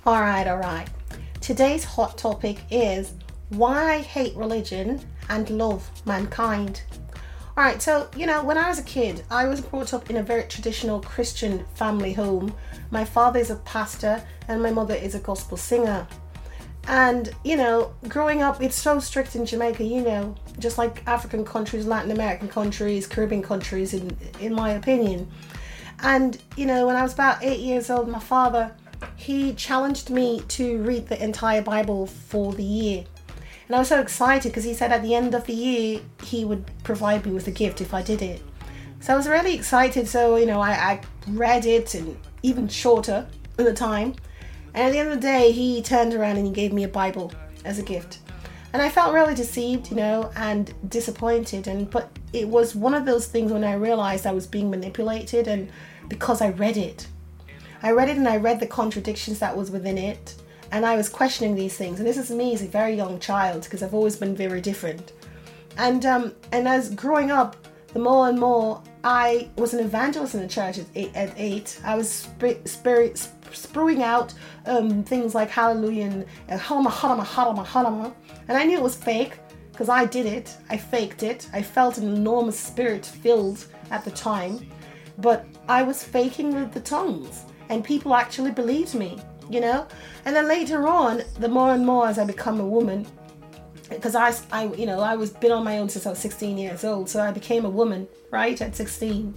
All 0.05 0.21
right, 0.21 0.47
all 0.47 0.57
right. 0.57 0.87
Today's 1.41 1.83
hot 1.83 2.15
topic 2.15 2.59
is 2.69 3.13
why 3.49 3.95
I 3.95 4.01
hate 4.01 4.35
religion 4.35 5.01
and 5.29 5.49
love 5.49 5.89
mankind. 6.05 6.83
All 7.57 7.63
right, 7.63 7.81
so 7.81 8.07
you 8.15 8.27
know, 8.27 8.43
when 8.43 8.55
I 8.55 8.69
was 8.69 8.77
a 8.77 8.83
kid, 8.83 9.23
I 9.31 9.47
was 9.47 9.61
brought 9.61 9.95
up 9.95 10.11
in 10.11 10.17
a 10.17 10.23
very 10.23 10.43
traditional 10.43 11.01
Christian 11.01 11.65
family 11.73 12.13
home. 12.13 12.53
My 12.91 13.03
father 13.03 13.39
is 13.39 13.49
a 13.49 13.55
pastor 13.55 14.23
and 14.47 14.61
my 14.61 14.69
mother 14.69 14.93
is 14.93 15.15
a 15.15 15.19
gospel 15.19 15.57
singer. 15.57 16.07
And 16.87 17.33
you 17.43 17.57
know, 17.57 17.91
growing 18.07 18.43
up, 18.43 18.61
it's 18.61 18.75
so 18.75 18.99
strict 18.99 19.35
in 19.35 19.43
Jamaica, 19.43 19.83
you 19.83 20.03
know, 20.03 20.35
just 20.59 20.77
like 20.77 21.01
African 21.07 21.43
countries, 21.43 21.87
Latin 21.87 22.11
American 22.11 22.47
countries, 22.47 23.07
Caribbean 23.07 23.41
countries, 23.41 23.95
in 23.95 24.15
in 24.39 24.53
my 24.53 24.73
opinion. 24.73 25.31
And 26.03 26.39
you 26.55 26.67
know, 26.67 26.85
when 26.85 26.95
I 26.95 27.01
was 27.01 27.13
about 27.13 27.43
eight 27.43 27.61
years 27.61 27.89
old, 27.89 28.07
my 28.07 28.19
father 28.19 28.71
he 29.15 29.53
challenged 29.53 30.09
me 30.09 30.41
to 30.49 30.81
read 30.83 31.07
the 31.07 31.21
entire 31.23 31.61
Bible 31.61 32.07
for 32.07 32.53
the 32.53 32.63
year. 32.63 33.05
And 33.67 33.75
I 33.75 33.79
was 33.79 33.87
so 33.87 33.99
excited 33.99 34.49
because 34.49 34.63
he 34.63 34.73
said 34.73 34.91
at 34.91 35.01
the 35.01 35.15
end 35.15 35.33
of 35.33 35.45
the 35.45 35.53
year 35.53 36.01
he 36.23 36.45
would 36.45 36.69
provide 36.83 37.25
me 37.25 37.31
with 37.31 37.47
a 37.47 37.51
gift 37.51 37.81
if 37.81 37.93
I 37.93 38.01
did 38.01 38.21
it. 38.21 38.41
So 38.99 39.13
I 39.13 39.17
was 39.17 39.27
really 39.27 39.53
excited. 39.53 40.07
So, 40.07 40.35
you 40.35 40.45
know, 40.45 40.61
I, 40.61 40.71
I 40.71 41.01
read 41.27 41.65
it 41.65 41.95
and 41.95 42.17
even 42.43 42.67
shorter 42.67 43.27
at 43.57 43.65
the 43.65 43.73
time. 43.73 44.15
And 44.73 44.87
at 44.87 44.91
the 44.91 44.99
end 44.99 45.09
of 45.09 45.15
the 45.15 45.21
day, 45.21 45.51
he 45.51 45.81
turned 45.81 46.13
around 46.13 46.37
and 46.37 46.45
he 46.45 46.51
gave 46.53 46.73
me 46.73 46.83
a 46.83 46.87
Bible 46.87 47.31
as 47.63 47.79
a 47.79 47.83
gift. 47.83 48.19
And 48.73 48.81
I 48.81 48.89
felt 48.89 49.13
really 49.13 49.33
deceived, 49.33 49.89
you 49.89 49.95
know, 49.95 50.31
and 50.35 50.73
disappointed. 50.89 51.67
And 51.67 51.89
but 51.89 52.09
it 52.33 52.47
was 52.47 52.75
one 52.75 52.93
of 52.93 53.05
those 53.05 53.25
things 53.25 53.51
when 53.51 53.63
I 53.63 53.73
realized 53.73 54.27
I 54.27 54.33
was 54.33 54.45
being 54.45 54.69
manipulated 54.69 55.47
and 55.47 55.71
because 56.09 56.41
I 56.41 56.49
read 56.49 56.75
it. 56.77 57.07
I 57.83 57.91
read 57.91 58.09
it 58.09 58.17
and 58.17 58.27
I 58.27 58.37
read 58.37 58.59
the 58.59 58.67
contradictions 58.67 59.39
that 59.39 59.55
was 59.55 59.71
within 59.71 59.97
it, 59.97 60.35
and 60.71 60.85
I 60.85 60.95
was 60.95 61.09
questioning 61.09 61.55
these 61.55 61.77
things. 61.77 61.99
And 61.99 62.07
this 62.07 62.17
is 62.17 62.31
me 62.31 62.53
as 62.53 62.61
a 62.61 62.67
very 62.67 62.95
young 62.95 63.19
child 63.19 63.63
because 63.63 63.83
I've 63.83 63.93
always 63.93 64.15
been 64.15 64.35
very 64.35 64.61
different. 64.61 65.13
And 65.77 66.05
um, 66.05 66.33
and 66.51 66.67
as 66.67 66.93
growing 66.93 67.31
up, 67.31 67.55
the 67.93 67.99
more 67.99 68.27
and 68.27 68.37
more 68.37 68.81
I 69.03 69.49
was 69.57 69.73
an 69.73 69.79
evangelist 69.79 70.35
in 70.35 70.41
the 70.41 70.47
church 70.47 70.79
at 70.79 70.85
eight. 70.95 71.11
At 71.15 71.33
eight 71.37 71.79
I 71.83 71.95
was 71.95 72.09
sp- 72.11 72.65
spirit 72.65 73.17
sp- 73.17 73.53
spewing 73.53 74.03
out 74.03 74.33
um, 74.65 75.03
things 75.03 75.33
like 75.33 75.49
hallelujah 75.49 76.05
and 76.05 76.25
uh, 76.49 76.57
halama 76.57 76.91
halama 77.25 78.13
and 78.47 78.57
I 78.57 78.65
knew 78.65 78.77
it 78.77 78.83
was 78.83 78.95
fake 78.95 79.37
because 79.71 79.89
I 79.89 80.05
did 80.05 80.25
it. 80.25 80.55
I 80.69 80.77
faked 80.77 81.23
it. 81.23 81.49
I 81.53 81.61
felt 81.61 81.97
an 81.97 82.13
enormous 82.13 82.59
spirit 82.59 83.05
filled 83.05 83.65
at 83.91 84.03
the 84.03 84.11
time, 84.11 84.69
but 85.19 85.45
I 85.67 85.83
was 85.83 86.03
faking 86.03 86.49
the, 86.51 86.65
the 86.65 86.79
tongues 86.79 87.45
and 87.69 87.83
people 87.83 88.15
actually 88.15 88.51
believed 88.51 88.93
me, 88.93 89.19
you 89.49 89.59
know. 89.59 89.87
And 90.25 90.35
then 90.35 90.47
later 90.47 90.87
on, 90.87 91.23
the 91.39 91.49
more 91.49 91.73
and 91.73 91.85
more 91.85 92.07
as 92.07 92.17
I 92.17 92.25
become 92.25 92.59
a 92.59 92.65
woman, 92.65 93.05
because 93.89 94.15
I, 94.15 94.33
I, 94.51 94.65
you 94.73 94.85
know, 94.85 94.99
I 94.99 95.15
was 95.15 95.29
been 95.29 95.51
on 95.51 95.63
my 95.63 95.77
own 95.77 95.89
since 95.89 96.05
I 96.05 96.09
was 96.09 96.19
16 96.19 96.57
years 96.57 96.83
old, 96.83 97.09
so 97.09 97.21
I 97.21 97.31
became 97.31 97.65
a 97.65 97.69
woman, 97.69 98.07
right, 98.31 98.59
at 98.59 98.75
16, 98.75 99.35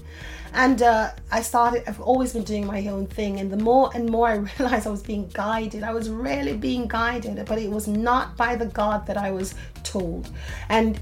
and 0.54 0.82
uh, 0.82 1.10
I 1.30 1.42
started. 1.42 1.84
I've 1.86 2.00
always 2.00 2.32
been 2.32 2.44
doing 2.44 2.66
my 2.66 2.86
own 2.86 3.06
thing, 3.06 3.40
and 3.40 3.52
the 3.52 3.58
more 3.58 3.90
and 3.94 4.08
more 4.08 4.28
I 4.28 4.34
realized 4.58 4.86
I 4.86 4.90
was 4.90 5.02
being 5.02 5.28
guided. 5.34 5.82
I 5.82 5.92
was 5.92 6.08
really 6.08 6.56
being 6.56 6.88
guided, 6.88 7.44
but 7.46 7.58
it 7.58 7.70
was 7.70 7.86
not 7.86 8.36
by 8.36 8.56
the 8.56 8.66
God 8.66 9.06
that 9.06 9.18
I 9.18 9.30
was 9.30 9.54
told. 9.82 10.30
And 10.68 11.00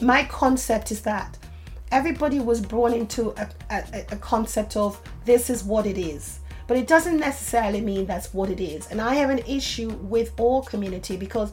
my 0.00 0.24
concept 0.24 0.92
is 0.92 1.00
that 1.02 1.37
everybody 1.90 2.40
was 2.40 2.60
born 2.60 2.92
into 2.92 3.30
a, 3.30 3.48
a, 3.70 4.04
a 4.12 4.16
concept 4.16 4.76
of 4.76 5.00
this 5.24 5.50
is 5.50 5.64
what 5.64 5.86
it 5.86 5.98
is. 5.98 6.40
But 6.66 6.76
it 6.76 6.86
doesn't 6.86 7.18
necessarily 7.18 7.80
mean 7.80 8.04
that's 8.06 8.34
what 8.34 8.50
it 8.50 8.60
is. 8.60 8.88
And 8.88 9.00
i 9.00 9.14
have 9.14 9.30
an 9.30 9.38
issue 9.46 9.88
with 9.88 10.32
all 10.38 10.62
community 10.62 11.16
because 11.16 11.52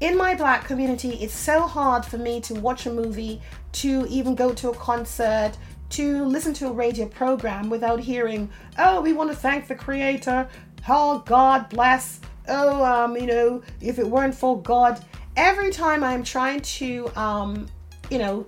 in 0.00 0.16
my 0.16 0.34
black 0.34 0.64
community 0.64 1.10
it's 1.22 1.34
so 1.34 1.62
hard 1.62 2.04
for 2.04 2.18
me 2.18 2.40
to 2.40 2.54
watch 2.54 2.86
a 2.86 2.92
movie 2.92 3.40
to 3.72 4.06
even 4.08 4.34
go 4.34 4.52
to 4.54 4.70
a 4.70 4.74
concert 4.74 5.52
to 5.90 6.24
listen 6.24 6.54
to 6.54 6.68
a 6.68 6.72
radio 6.72 7.06
program 7.06 7.68
without 7.68 8.00
hearing 8.00 8.50
oh 8.78 9.00
we 9.00 9.12
want 9.12 9.30
to 9.30 9.36
thank 9.36 9.68
the 9.68 9.74
creator. 9.74 10.48
Oh 10.88 11.20
god 11.26 11.68
bless. 11.68 12.20
Oh 12.48 12.82
um 12.84 13.16
you 13.16 13.26
know 13.26 13.62
if 13.80 13.98
it 13.98 14.06
weren't 14.06 14.34
for 14.34 14.60
god. 14.60 15.04
Every 15.36 15.70
time 15.70 16.02
i'm 16.02 16.24
trying 16.24 16.60
to 16.78 17.08
um 17.14 17.68
you 18.10 18.18
know 18.18 18.46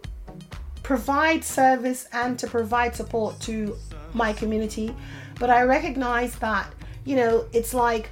provide 0.92 1.42
service 1.42 2.06
and 2.12 2.38
to 2.38 2.46
provide 2.46 2.94
support 2.94 3.40
to 3.40 3.74
my 4.12 4.30
community. 4.30 4.94
But 5.40 5.48
I 5.48 5.62
recognize 5.62 6.34
that, 6.40 6.70
you 7.06 7.16
know, 7.16 7.46
it's 7.54 7.72
like, 7.72 8.10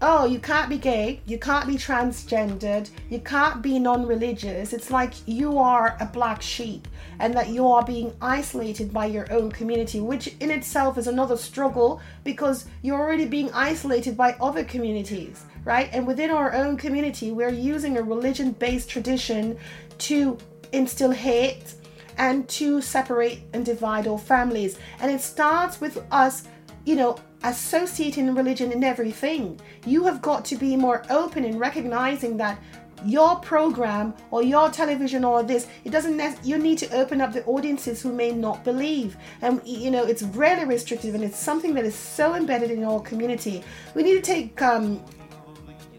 oh, 0.00 0.24
you 0.24 0.38
can't 0.38 0.70
be 0.70 0.78
gay, 0.78 1.20
you 1.26 1.38
can't 1.38 1.66
be 1.66 1.74
transgendered, 1.74 2.88
you 3.10 3.18
can't 3.18 3.60
be 3.60 3.78
non 3.78 4.06
religious. 4.06 4.72
It's 4.72 4.90
like 4.90 5.12
you 5.26 5.58
are 5.58 5.98
a 6.00 6.06
black 6.06 6.40
sheep 6.40 6.88
and 7.18 7.34
that 7.34 7.50
you 7.50 7.68
are 7.68 7.84
being 7.84 8.10
isolated 8.22 8.90
by 8.90 9.04
your 9.04 9.30
own 9.30 9.52
community, 9.52 10.00
which 10.00 10.34
in 10.40 10.50
itself 10.50 10.96
is 10.96 11.08
another 11.08 11.36
struggle 11.36 12.00
because 12.24 12.64
you're 12.80 12.98
already 12.98 13.26
being 13.26 13.52
isolated 13.52 14.16
by 14.16 14.34
other 14.40 14.64
communities, 14.64 15.44
right? 15.66 15.90
And 15.92 16.06
within 16.06 16.30
our 16.30 16.54
own 16.54 16.78
community, 16.78 17.32
we're 17.32 17.50
using 17.50 17.98
a 17.98 18.02
religion 18.02 18.52
based 18.52 18.88
tradition 18.88 19.58
to 19.98 20.38
instill 20.72 21.10
hate 21.10 21.74
and 22.18 22.48
to 22.48 22.80
separate 22.80 23.42
and 23.52 23.64
divide 23.64 24.06
our 24.06 24.18
families. 24.18 24.78
And 25.00 25.10
it 25.10 25.20
starts 25.20 25.80
with 25.80 26.04
us 26.10 26.48
you 26.84 26.96
know, 26.96 27.16
associating 27.44 28.34
religion 28.34 28.72
in 28.72 28.84
everything. 28.84 29.60
You 29.86 30.04
have 30.04 30.20
got 30.22 30.44
to 30.46 30.56
be 30.56 30.76
more 30.76 31.02
open 31.10 31.44
in 31.44 31.58
recognizing 31.58 32.36
that 32.38 32.58
your 33.04 33.36
program 33.36 34.14
or 34.30 34.42
your 34.42 34.70
television 34.70 35.24
or 35.24 35.42
this 35.42 35.66
it 35.84 35.90
doesn't 35.90 36.38
you 36.42 36.56
need 36.56 36.78
to 36.78 36.90
open 36.94 37.20
up 37.20 37.34
the 37.34 37.44
audiences 37.44 38.00
who 38.00 38.10
may 38.10 38.30
not 38.30 38.64
believe 38.64 39.18
and 39.42 39.60
you 39.66 39.90
know 39.90 40.04
it's 40.04 40.22
really 40.22 40.64
restrictive 40.64 41.14
and 41.14 41.22
it's 41.22 41.36
something 41.36 41.74
that 41.74 41.84
is 41.84 41.94
so 41.94 42.34
embedded 42.34 42.70
in 42.70 42.82
our 42.82 43.00
community 43.00 43.62
we 43.94 44.02
need 44.02 44.14
to 44.14 44.22
take 44.22 44.62
um, 44.62 45.04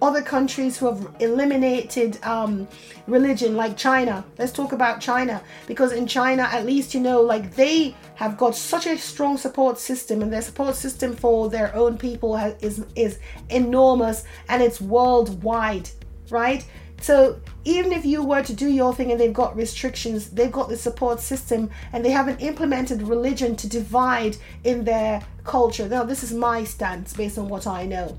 other 0.01 0.21
countries 0.21 0.77
who 0.77 0.85
have 0.87 1.15
eliminated 1.19 2.23
um, 2.23 2.67
religion, 3.07 3.55
like 3.55 3.77
China. 3.77 4.23
Let's 4.37 4.51
talk 4.51 4.71
about 4.71 5.01
China 5.01 5.41
because 5.67 5.91
in 5.91 6.07
China, 6.07 6.43
at 6.43 6.65
least 6.65 6.93
you 6.93 6.99
know, 6.99 7.21
like 7.21 7.55
they 7.55 7.95
have 8.15 8.37
got 8.37 8.55
such 8.55 8.87
a 8.87 8.97
strong 8.97 9.37
support 9.37 9.77
system, 9.77 10.21
and 10.21 10.31
their 10.31 10.41
support 10.41 10.75
system 10.75 11.15
for 11.15 11.49
their 11.49 11.75
own 11.75 11.97
people 11.97 12.35
has, 12.35 12.55
is 12.61 12.85
is 12.95 13.19
enormous 13.49 14.23
and 14.49 14.61
it's 14.61 14.81
worldwide, 14.81 15.89
right? 16.29 16.65
So 17.01 17.39
even 17.65 17.91
if 17.91 18.05
you 18.05 18.23
were 18.23 18.41
to 18.41 18.53
do 18.53 18.67
your 18.69 18.93
thing 18.93 19.11
and 19.11 19.19
they've 19.19 19.33
got 19.33 19.55
restrictions, 19.55 20.29
they've 20.29 20.51
got 20.51 20.69
the 20.69 20.77
support 20.77 21.19
system 21.19 21.69
and 21.93 22.03
they 22.03 22.09
haven't 22.09 22.41
implemented 22.41 23.01
religion 23.03 23.55
to 23.57 23.67
divide 23.67 24.37
in 24.63 24.85
their 24.85 25.21
culture. 25.43 25.87
Now, 25.87 26.03
this 26.03 26.23
is 26.23 26.33
my 26.33 26.63
stance 26.63 27.13
based 27.13 27.37
on 27.37 27.49
what 27.49 27.67
I 27.67 27.85
know. 27.85 28.17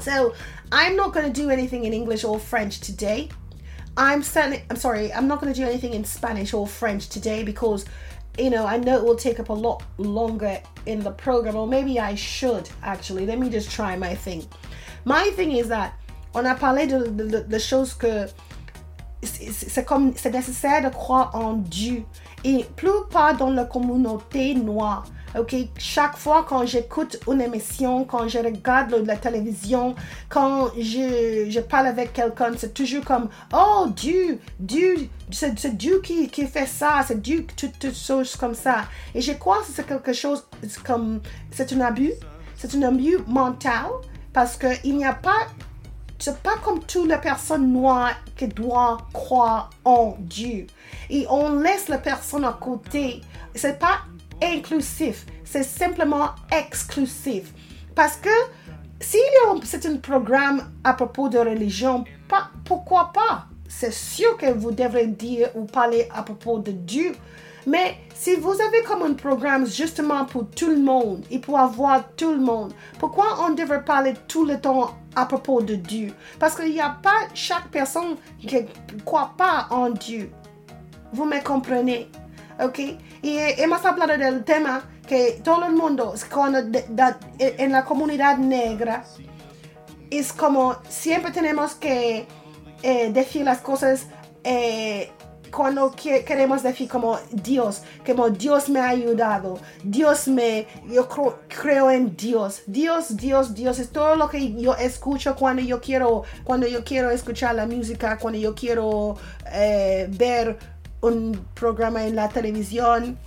So 0.00 0.34
I'm 0.70 0.96
not 0.96 1.12
going 1.12 1.30
to 1.30 1.32
do 1.32 1.50
anything 1.50 1.84
in 1.84 1.92
English 1.92 2.24
or 2.24 2.38
French 2.38 2.80
today. 2.80 3.28
I'm 3.96 4.22
certainly, 4.22 4.62
I'm 4.70 4.76
sorry, 4.76 5.12
I'm 5.12 5.26
not 5.26 5.40
going 5.40 5.52
to 5.52 5.60
do 5.60 5.66
anything 5.66 5.92
in 5.92 6.04
Spanish 6.04 6.54
or 6.54 6.68
French 6.68 7.08
today 7.08 7.42
because, 7.42 7.84
you 8.38 8.48
know, 8.48 8.64
I 8.64 8.76
know 8.76 8.96
it 8.96 9.04
will 9.04 9.16
take 9.16 9.40
up 9.40 9.48
a 9.48 9.52
lot 9.52 9.82
longer 9.98 10.60
in 10.86 11.00
the 11.00 11.10
program, 11.10 11.56
or 11.56 11.66
maybe 11.66 11.98
I 11.98 12.14
should 12.14 12.70
actually. 12.82 13.26
Let 13.26 13.40
me 13.40 13.50
just 13.50 13.70
try 13.70 13.96
my 13.96 14.14
thing. 14.14 14.46
My 15.04 15.30
thing 15.34 15.52
is 15.52 15.68
that 15.68 15.94
on 16.34 16.46
a 16.46 16.54
parlé 16.54 16.86
de, 16.88 17.10
de, 17.10 17.42
de, 17.42 17.58
choses 17.58 17.92
que 17.94 18.28
c'est 19.22 19.84
comme 19.84 20.14
c'est 20.14 20.30
nécessaire 20.30 20.82
de 20.82 20.90
croire 20.90 21.34
en 21.34 21.54
Dieu 21.54 22.04
et 22.44 22.64
plus 22.76 23.04
pas 23.10 23.32
dans 23.32 23.50
la 23.50 23.64
communauté 23.64 24.54
noire. 24.54 25.06
Ok, 25.36 25.54
chaque 25.76 26.16
fois 26.16 26.46
quand 26.48 26.64
j'écoute 26.64 27.18
une 27.30 27.42
émission, 27.42 28.04
quand 28.04 28.28
je 28.28 28.38
regarde 28.38 28.94
la 29.04 29.16
télévision, 29.16 29.94
quand 30.30 30.68
je, 30.78 31.48
je 31.50 31.60
parle 31.60 31.88
avec 31.88 32.14
quelqu'un, 32.14 32.52
c'est 32.56 32.72
toujours 32.72 33.04
comme 33.04 33.28
oh 33.52 33.88
Dieu, 33.94 34.40
Dieu, 34.58 35.08
c'est 35.30 35.76
Dieu 35.76 36.00
qui, 36.02 36.28
qui 36.28 36.46
fait 36.46 36.66
ça, 36.66 37.02
c'est 37.06 37.20
Dieu 37.20 37.46
toutes 37.56 37.78
toutes 37.78 37.94
choses 37.94 38.36
comme 38.36 38.54
ça. 38.54 38.84
Et 39.14 39.20
je 39.20 39.32
crois 39.32 39.58
que 39.58 39.66
c'est 39.70 39.86
quelque 39.86 40.14
chose 40.14 40.46
comme 40.84 41.20
c'est 41.50 41.72
un 41.74 41.80
abus, 41.82 42.14
c'est 42.56 42.74
un 42.74 42.82
abus 42.82 43.18
mental 43.26 43.86
parce 44.32 44.56
que 44.56 44.68
il 44.82 44.96
n'y 44.96 45.04
a 45.04 45.12
pas 45.14 45.46
c'est 46.18 46.42
pas 46.42 46.56
comme 46.64 46.80
toutes 46.80 47.08
les 47.08 47.18
personnes 47.18 47.70
noires 47.70 48.14
qui 48.34 48.48
doivent 48.48 49.02
croire 49.12 49.70
en 49.84 50.16
Dieu. 50.18 50.66
Et 51.10 51.26
on 51.28 51.60
laisse 51.60 51.88
la 51.88 51.98
personne 51.98 52.44
à 52.44 52.56
côté. 52.60 53.20
C'est 53.54 53.78
pas 53.78 54.00
inclusif, 54.42 55.26
c'est 55.44 55.62
simplement 55.62 56.30
exclusif. 56.50 57.52
Parce 57.94 58.16
que 58.16 58.30
si 59.00 59.18
c'est 59.64 59.86
un 59.86 59.96
programme 59.96 60.70
à 60.84 60.94
propos 60.94 61.28
de 61.28 61.38
religion, 61.38 62.04
pas, 62.28 62.50
pourquoi 62.64 63.12
pas? 63.12 63.46
C'est 63.68 63.92
sûr 63.92 64.36
que 64.36 64.52
vous 64.52 64.70
devrez 64.70 65.06
dire 65.06 65.50
ou 65.54 65.64
parler 65.64 66.08
à 66.14 66.22
propos 66.22 66.58
de 66.58 66.72
Dieu. 66.72 67.12
Mais 67.66 67.96
si 68.14 68.34
vous 68.36 68.52
avez 68.52 68.82
comme 68.86 69.02
un 69.02 69.12
programme 69.14 69.66
justement 69.66 70.24
pour 70.24 70.48
tout 70.48 70.70
le 70.70 70.78
monde 70.78 71.24
et 71.30 71.38
pour 71.38 71.58
avoir 71.58 72.02
tout 72.16 72.32
le 72.32 72.38
monde, 72.38 72.72
pourquoi 72.98 73.26
on 73.46 73.54
devrait 73.54 73.84
parler 73.84 74.14
tout 74.26 74.46
le 74.46 74.58
temps 74.58 74.96
à 75.14 75.26
propos 75.26 75.60
de 75.60 75.74
Dieu? 75.74 76.12
Parce 76.38 76.56
qu'il 76.56 76.72
n'y 76.72 76.80
a 76.80 76.96
pas 77.02 77.28
chaque 77.34 77.68
personne 77.68 78.16
qui 78.40 78.56
ne 78.56 79.00
croit 79.04 79.34
pas 79.36 79.66
en 79.70 79.90
Dieu. 79.90 80.30
Vous 81.12 81.26
me 81.26 81.42
comprenez? 81.44 82.08
¿Ok? 82.58 82.78
Y 83.22 83.38
hemos 83.38 83.84
hablado 83.84 84.16
del 84.18 84.44
tema 84.44 84.82
que 85.06 85.40
todo 85.42 85.66
el 85.66 85.72
mundo, 85.74 86.14
cuando 86.32 86.62
de- 86.62 86.84
da- 86.90 87.18
en 87.38 87.72
la 87.72 87.84
comunidad 87.84 88.38
negra, 88.38 89.04
es 90.10 90.32
como 90.32 90.76
siempre 90.88 91.30
tenemos 91.32 91.74
que 91.74 92.26
eh, 92.82 93.10
decir 93.12 93.44
las 93.44 93.58
cosas 93.58 94.06
eh, 94.44 95.10
cuando 95.50 95.90
que- 95.92 96.24
queremos 96.24 96.62
decir 96.62 96.88
como 96.88 97.18
Dios, 97.32 97.82
como 98.06 98.28
Dios 98.30 98.68
me 98.68 98.80
ha 98.80 98.88
ayudado, 98.90 99.58
Dios 99.82 100.28
me, 100.28 100.66
yo 100.86 101.08
cro- 101.08 101.36
creo 101.48 101.90
en 101.90 102.14
Dios, 102.16 102.62
Dios, 102.66 103.16
Dios, 103.16 103.54
Dios, 103.54 103.78
es 103.78 103.90
todo 103.90 104.14
lo 104.14 104.28
que 104.28 104.52
yo 104.60 104.76
escucho 104.76 105.34
cuando 105.36 105.62
yo 105.62 105.80
quiero, 105.80 106.22
cuando 106.44 106.66
yo 106.66 106.84
quiero 106.84 107.10
escuchar 107.10 107.54
la 107.54 107.66
música, 107.66 108.18
cuando 108.18 108.38
yo 108.38 108.54
quiero 108.54 109.16
eh, 109.52 110.06
ver 110.10 110.58
un 111.00 111.46
programa 111.54 112.04
en 112.04 112.16
la 112.16 112.28
televisión, 112.28 113.18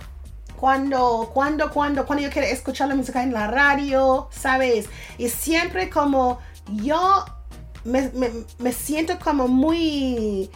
cuando, 0.58 1.30
cuando, 1.34 1.70
cuando, 1.72 2.06
cuando 2.06 2.22
yo 2.24 2.30
quiero 2.30 2.46
escuchar 2.48 2.88
la 2.88 2.94
música 2.94 3.22
en 3.22 3.32
la 3.32 3.46
radio, 3.48 4.28
¿sabes? 4.30 4.88
Y 5.18 5.28
siempre 5.28 5.90
como 5.90 6.38
yo 6.66 7.24
me, 7.84 8.10
me- 8.10 8.30
me 8.58 8.72
siento 8.72 9.18
como 9.18 9.48
muy 9.48 10.50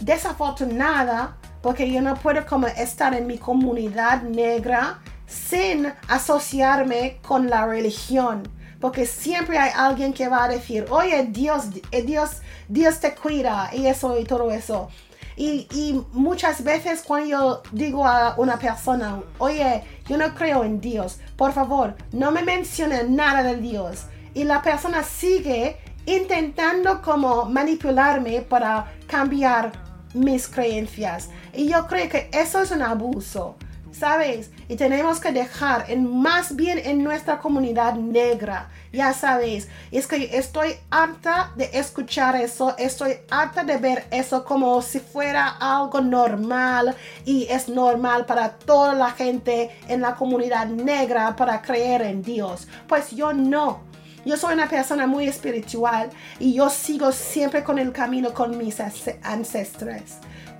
desafortunada 0.00 1.36
porque 1.62 1.90
yo 1.90 2.02
no 2.02 2.16
puedo 2.16 2.44
como 2.46 2.66
estar 2.66 3.14
en 3.14 3.26
mi 3.26 3.38
comunidad 3.38 4.22
negra 4.22 5.00
sin 5.26 5.92
asociarme 6.08 7.18
con 7.22 7.48
la 7.48 7.66
religión. 7.66 8.42
Porque 8.80 9.06
siempre 9.06 9.58
hay 9.58 9.70
alguien 9.76 10.12
que 10.12 10.26
va 10.28 10.44
a 10.44 10.48
decir, 10.48 10.86
oye, 10.90 11.24
Dios, 11.30 11.66
eh, 11.92 12.02
Dios, 12.02 12.38
Dios 12.68 12.98
te 12.98 13.14
cuida 13.14 13.70
y 13.72 13.86
eso 13.86 14.18
y 14.18 14.24
todo 14.24 14.50
eso. 14.50 14.88
Y, 15.36 16.00
muchas 16.12 16.62
veces 16.62 17.02
cuando 17.02 17.28
yo 17.28 17.62
digo 17.72 18.06
a 18.06 18.34
una 18.36 18.58
persona, 18.58 19.20
oye, 19.38 19.82
yo 20.06 20.16
no 20.16 20.34
creo 20.34 20.64
en 20.64 20.80
Dios, 20.80 21.18
por 21.36 21.52
favor, 21.52 21.94
no 22.12 22.30
me 22.30 22.42
mencione 22.42 23.04
nada 23.04 23.42
de 23.42 23.56
Dios. 23.56 24.06
Y 24.34 24.44
la 24.44 24.62
persona 24.62 25.02
sigue 25.02 25.76
intentando 26.06 27.00
como 27.02 27.44
manipularme 27.46 28.40
para 28.42 28.92
cambiar 29.06 29.72
mis 30.14 30.48
creencias. 30.48 31.30
Y 31.54 31.68
yo 31.68 31.86
creo 31.86 32.08
que 32.08 32.28
eso 32.32 32.62
es 32.62 32.70
un 32.70 32.82
abuso, 32.82 33.56
¿sabes? 33.92 34.50
Y 34.68 34.76
tenemos 34.76 35.20
que 35.20 35.32
dejar, 35.32 35.84
en, 35.90 36.20
más 36.20 36.56
bien 36.56 36.78
en 36.78 37.04
nuestra 37.04 37.38
comunidad 37.38 37.94
negra, 37.94 38.70
ya 38.92 39.12
sabes, 39.12 39.68
es 39.90 40.06
que 40.06 40.36
estoy 40.36 40.74
harta 40.90 41.52
de 41.56 41.70
escuchar 41.72 42.36
eso, 42.36 42.74
estoy 42.78 43.18
harta 43.30 43.64
de 43.64 43.76
ver 43.78 44.06
eso 44.10 44.44
como 44.44 44.82
si 44.82 44.98
fuera 45.00 45.48
algo 45.60 46.00
normal 46.00 46.94
y 47.24 47.46
es 47.48 47.68
normal 47.68 48.26
para 48.26 48.50
toda 48.50 48.94
la 48.94 49.10
gente 49.12 49.70
en 49.88 50.00
la 50.00 50.14
comunidad 50.14 50.66
negra 50.66 51.34
para 51.36 51.62
creer 51.62 52.02
en 52.02 52.22
Dios. 52.22 52.66
Pues 52.86 53.10
yo 53.12 53.32
no. 53.32 53.80
Yo 54.24 54.36
soy 54.36 54.54
una 54.54 54.68
persona 54.68 55.06
muy 55.06 55.26
espiritual 55.26 56.10
y 56.38 56.54
yo 56.54 56.70
sigo 56.70 57.10
siempre 57.12 57.64
con 57.64 57.78
el 57.78 57.92
camino 57.92 58.32
con 58.32 58.56
mis 58.56 58.78
ance- 58.78 59.18
ancestros. 59.22 60.02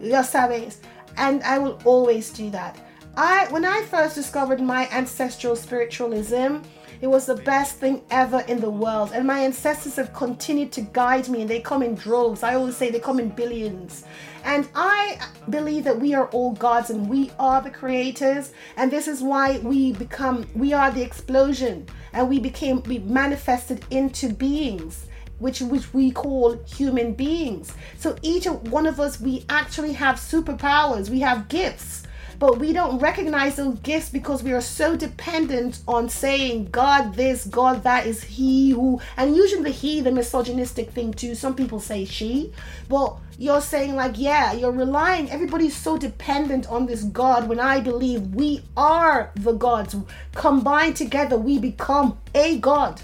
Ya 0.00 0.24
sabes. 0.24 0.80
And 1.16 1.42
I 1.44 1.58
will 1.58 1.76
always 1.84 2.32
do 2.32 2.50
that. 2.50 2.74
I 3.16 3.46
when 3.50 3.64
I 3.64 3.82
first 3.82 4.14
discovered 4.14 4.60
my 4.60 4.88
ancestral 4.90 5.54
spiritualism, 5.54 6.58
it 7.02 7.08
was 7.08 7.26
the 7.26 7.34
best 7.34 7.76
thing 7.76 8.02
ever 8.10 8.40
in 8.48 8.60
the 8.60 8.70
world. 8.70 9.10
And 9.12 9.26
my 9.26 9.40
ancestors 9.40 9.96
have 9.96 10.14
continued 10.14 10.72
to 10.72 10.80
guide 10.80 11.28
me 11.28 11.42
and 11.42 11.50
they 11.50 11.60
come 11.60 11.82
in 11.82 11.94
droves. 11.94 12.42
I 12.42 12.54
always 12.54 12.76
say 12.76 12.90
they 12.90 13.00
come 13.00 13.18
in 13.18 13.28
billions. 13.30 14.04
And 14.44 14.68
I 14.74 15.18
believe 15.50 15.84
that 15.84 16.00
we 16.00 16.14
are 16.14 16.28
all 16.28 16.52
gods 16.52 16.90
and 16.90 17.08
we 17.08 17.30
are 17.38 17.60
the 17.60 17.70
creators. 17.70 18.52
And 18.76 18.90
this 18.90 19.08
is 19.08 19.20
why 19.20 19.58
we 19.58 19.92
become, 19.92 20.46
we 20.54 20.72
are 20.72 20.90
the 20.90 21.02
explosion. 21.02 21.86
And 22.12 22.30
we 22.30 22.38
became, 22.38 22.82
we 22.84 23.00
manifested 23.00 23.84
into 23.90 24.32
beings. 24.32 25.06
Which, 25.38 25.60
which 25.60 25.92
we 25.92 26.12
call 26.12 26.52
human 26.62 27.14
beings. 27.14 27.74
So 27.98 28.14
each 28.22 28.44
one 28.46 28.86
of 28.86 29.00
us, 29.00 29.20
we 29.20 29.44
actually 29.48 29.92
have 29.94 30.14
superpowers, 30.16 31.10
we 31.10 31.18
have 31.18 31.48
gifts 31.48 32.01
but 32.42 32.58
we 32.58 32.72
don't 32.72 32.98
recognize 32.98 33.54
those 33.54 33.78
gifts 33.84 34.10
because 34.10 34.42
we 34.42 34.52
are 34.52 34.60
so 34.60 34.96
dependent 34.96 35.78
on 35.86 36.08
saying 36.08 36.64
God 36.72 37.14
this, 37.14 37.44
God 37.44 37.84
that 37.84 38.04
is 38.04 38.24
He 38.24 38.70
who, 38.70 39.00
and 39.16 39.36
usually 39.36 39.70
He, 39.70 40.00
the 40.00 40.10
misogynistic 40.10 40.90
thing 40.90 41.14
too. 41.14 41.36
Some 41.36 41.54
people 41.54 41.78
say 41.78 42.04
she, 42.04 42.52
but 42.88 43.16
you're 43.38 43.60
saying 43.60 43.94
like, 43.94 44.18
yeah, 44.18 44.52
you're 44.54 44.72
relying. 44.72 45.30
Everybody's 45.30 45.76
so 45.76 45.96
dependent 45.96 46.68
on 46.68 46.84
this 46.84 47.04
God 47.04 47.48
when 47.48 47.60
I 47.60 47.78
believe 47.78 48.34
we 48.34 48.64
are 48.76 49.30
the 49.36 49.52
gods. 49.52 49.94
Combined 50.34 50.96
together, 50.96 51.38
we 51.38 51.60
become 51.60 52.18
a 52.34 52.58
God 52.58 53.00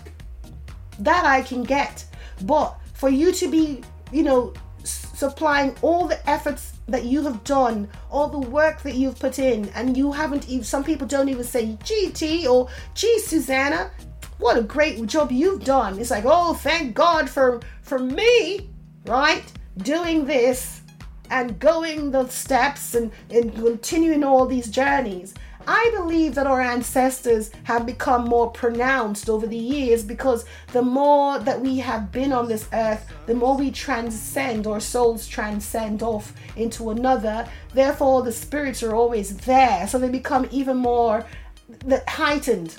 that 0.98 1.24
I 1.24 1.42
can 1.42 1.62
get. 1.62 2.06
But 2.42 2.76
for 2.92 3.08
you 3.08 3.30
to 3.30 3.48
be, 3.48 3.82
you 4.10 4.24
know, 4.24 4.52
supplying 5.18 5.74
all 5.82 6.06
the 6.06 6.30
efforts 6.30 6.74
that 6.86 7.04
you 7.04 7.22
have 7.24 7.42
done, 7.42 7.88
all 8.08 8.28
the 8.28 8.38
work 8.38 8.82
that 8.82 8.94
you've 8.94 9.18
put 9.18 9.40
in, 9.40 9.68
and 9.70 9.96
you 9.96 10.12
haven't 10.12 10.48
even, 10.48 10.64
some 10.64 10.84
people 10.84 11.08
don't 11.08 11.28
even 11.28 11.42
say 11.42 11.76
GT 11.82 12.46
or 12.46 12.68
gee, 12.94 13.18
Susanna, 13.18 13.90
what 14.38 14.56
a 14.56 14.62
great 14.62 15.04
job 15.06 15.32
you've 15.32 15.64
done. 15.64 15.98
It's 15.98 16.12
like, 16.12 16.24
oh, 16.24 16.54
thank 16.54 16.94
God 16.94 17.28
for, 17.28 17.60
for 17.82 17.98
me, 17.98 18.70
right? 19.06 19.42
Doing 19.78 20.24
this 20.24 20.82
and 21.30 21.58
going 21.58 22.12
the 22.12 22.28
steps 22.28 22.94
and, 22.94 23.10
and 23.28 23.52
continuing 23.56 24.22
all 24.22 24.46
these 24.46 24.70
journeys. 24.70 25.34
I 25.70 25.92
believe 25.94 26.34
that 26.36 26.46
our 26.46 26.62
ancestors 26.62 27.50
have 27.64 27.84
become 27.84 28.24
more 28.24 28.50
pronounced 28.50 29.28
over 29.28 29.46
the 29.46 29.54
years 29.54 30.02
because 30.02 30.46
the 30.72 30.80
more 30.80 31.38
that 31.40 31.60
we 31.60 31.76
have 31.76 32.10
been 32.10 32.32
on 32.32 32.48
this 32.48 32.66
earth, 32.72 33.06
the 33.26 33.34
more 33.34 33.54
we 33.54 33.70
transcend, 33.70 34.66
our 34.66 34.80
souls 34.80 35.28
transcend 35.28 36.02
off 36.02 36.32
into 36.56 36.88
another. 36.88 37.46
Therefore, 37.74 38.22
the 38.22 38.32
spirits 38.32 38.82
are 38.82 38.94
always 38.94 39.36
there. 39.36 39.86
So 39.86 39.98
they 39.98 40.08
become 40.08 40.48
even 40.50 40.78
more 40.78 41.26
heightened 42.06 42.74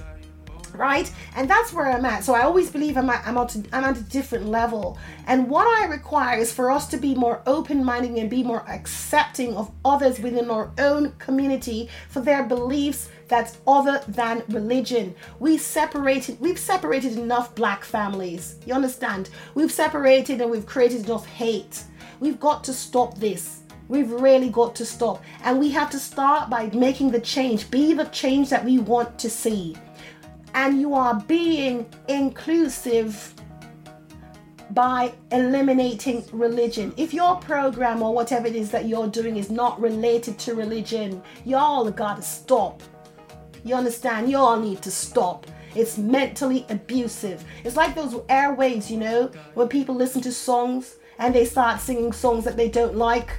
right? 0.73 1.11
And 1.35 1.49
that's 1.49 1.73
where 1.73 1.89
I'm 1.89 2.05
at. 2.05 2.23
So 2.23 2.33
I 2.33 2.41
always 2.41 2.69
believe 2.69 2.97
I'm 2.97 3.09
at, 3.09 3.25
I'm, 3.25 3.37
at, 3.37 3.55
I'm 3.71 3.83
at 3.83 3.97
a 3.97 4.03
different 4.03 4.47
level. 4.47 4.97
And 5.27 5.49
what 5.49 5.67
I 5.67 5.85
require 5.85 6.37
is 6.39 6.51
for 6.51 6.71
us 6.71 6.87
to 6.87 6.97
be 6.97 7.15
more 7.15 7.41
open 7.45 7.83
minded 7.83 8.11
and 8.17 8.29
be 8.29 8.43
more 8.43 8.67
accepting 8.69 9.55
of 9.55 9.71
others 9.83 10.19
within 10.19 10.49
our 10.49 10.71
own 10.77 11.13
community 11.19 11.89
for 12.09 12.21
their 12.21 12.43
beliefs 12.43 13.09
that's 13.27 13.59
other 13.67 14.01
than 14.07 14.43
religion. 14.49 15.15
We 15.39 15.57
separated, 15.57 16.39
we've 16.39 16.59
separated 16.59 17.17
enough 17.17 17.55
black 17.55 17.85
families. 17.85 18.55
You 18.65 18.73
understand? 18.73 19.29
We've 19.53 19.71
separated 19.71 20.41
and 20.41 20.49
we've 20.49 20.65
created 20.65 21.05
enough 21.05 21.27
hate. 21.27 21.83
We've 22.19 22.39
got 22.39 22.63
to 22.65 22.73
stop 22.73 23.17
this. 23.19 23.61
We've 23.87 24.11
really 24.11 24.49
got 24.49 24.75
to 24.75 24.85
stop. 24.85 25.23
And 25.43 25.59
we 25.59 25.69
have 25.71 25.89
to 25.91 25.99
start 25.99 26.49
by 26.49 26.67
making 26.73 27.11
the 27.11 27.21
change, 27.21 27.71
be 27.71 27.93
the 27.93 28.05
change 28.05 28.49
that 28.49 28.65
we 28.65 28.79
want 28.79 29.17
to 29.19 29.29
see 29.29 29.75
and 30.53 30.79
you 30.79 30.93
are 30.93 31.19
being 31.27 31.85
inclusive 32.07 33.33
by 34.71 35.13
eliminating 35.31 36.23
religion. 36.31 36.93
If 36.97 37.13
your 37.13 37.37
program 37.37 38.01
or 38.01 38.13
whatever 38.13 38.47
it 38.47 38.55
is 38.55 38.69
that 38.71 38.87
you're 38.87 39.07
doing 39.07 39.37
is 39.37 39.49
not 39.49 39.79
related 39.81 40.37
to 40.39 40.53
religion, 40.53 41.21
y'all 41.45 41.89
gotta 41.89 42.21
stop. 42.21 42.83
You 43.63 43.75
understand? 43.75 44.29
Y'all 44.29 44.59
need 44.59 44.81
to 44.83 44.91
stop. 44.91 45.47
It's 45.75 45.97
mentally 45.97 46.65
abusive. 46.69 47.43
It's 47.63 47.75
like 47.75 47.95
those 47.95 48.13
airwaves, 48.27 48.89
you 48.89 48.97
know, 48.97 49.31
when 49.53 49.67
people 49.67 49.95
listen 49.95 50.21
to 50.21 50.31
songs 50.31 50.97
and 51.19 51.33
they 51.33 51.45
start 51.45 51.79
singing 51.79 52.11
songs 52.11 52.43
that 52.45 52.57
they 52.57 52.69
don't 52.69 52.95
like, 52.95 53.29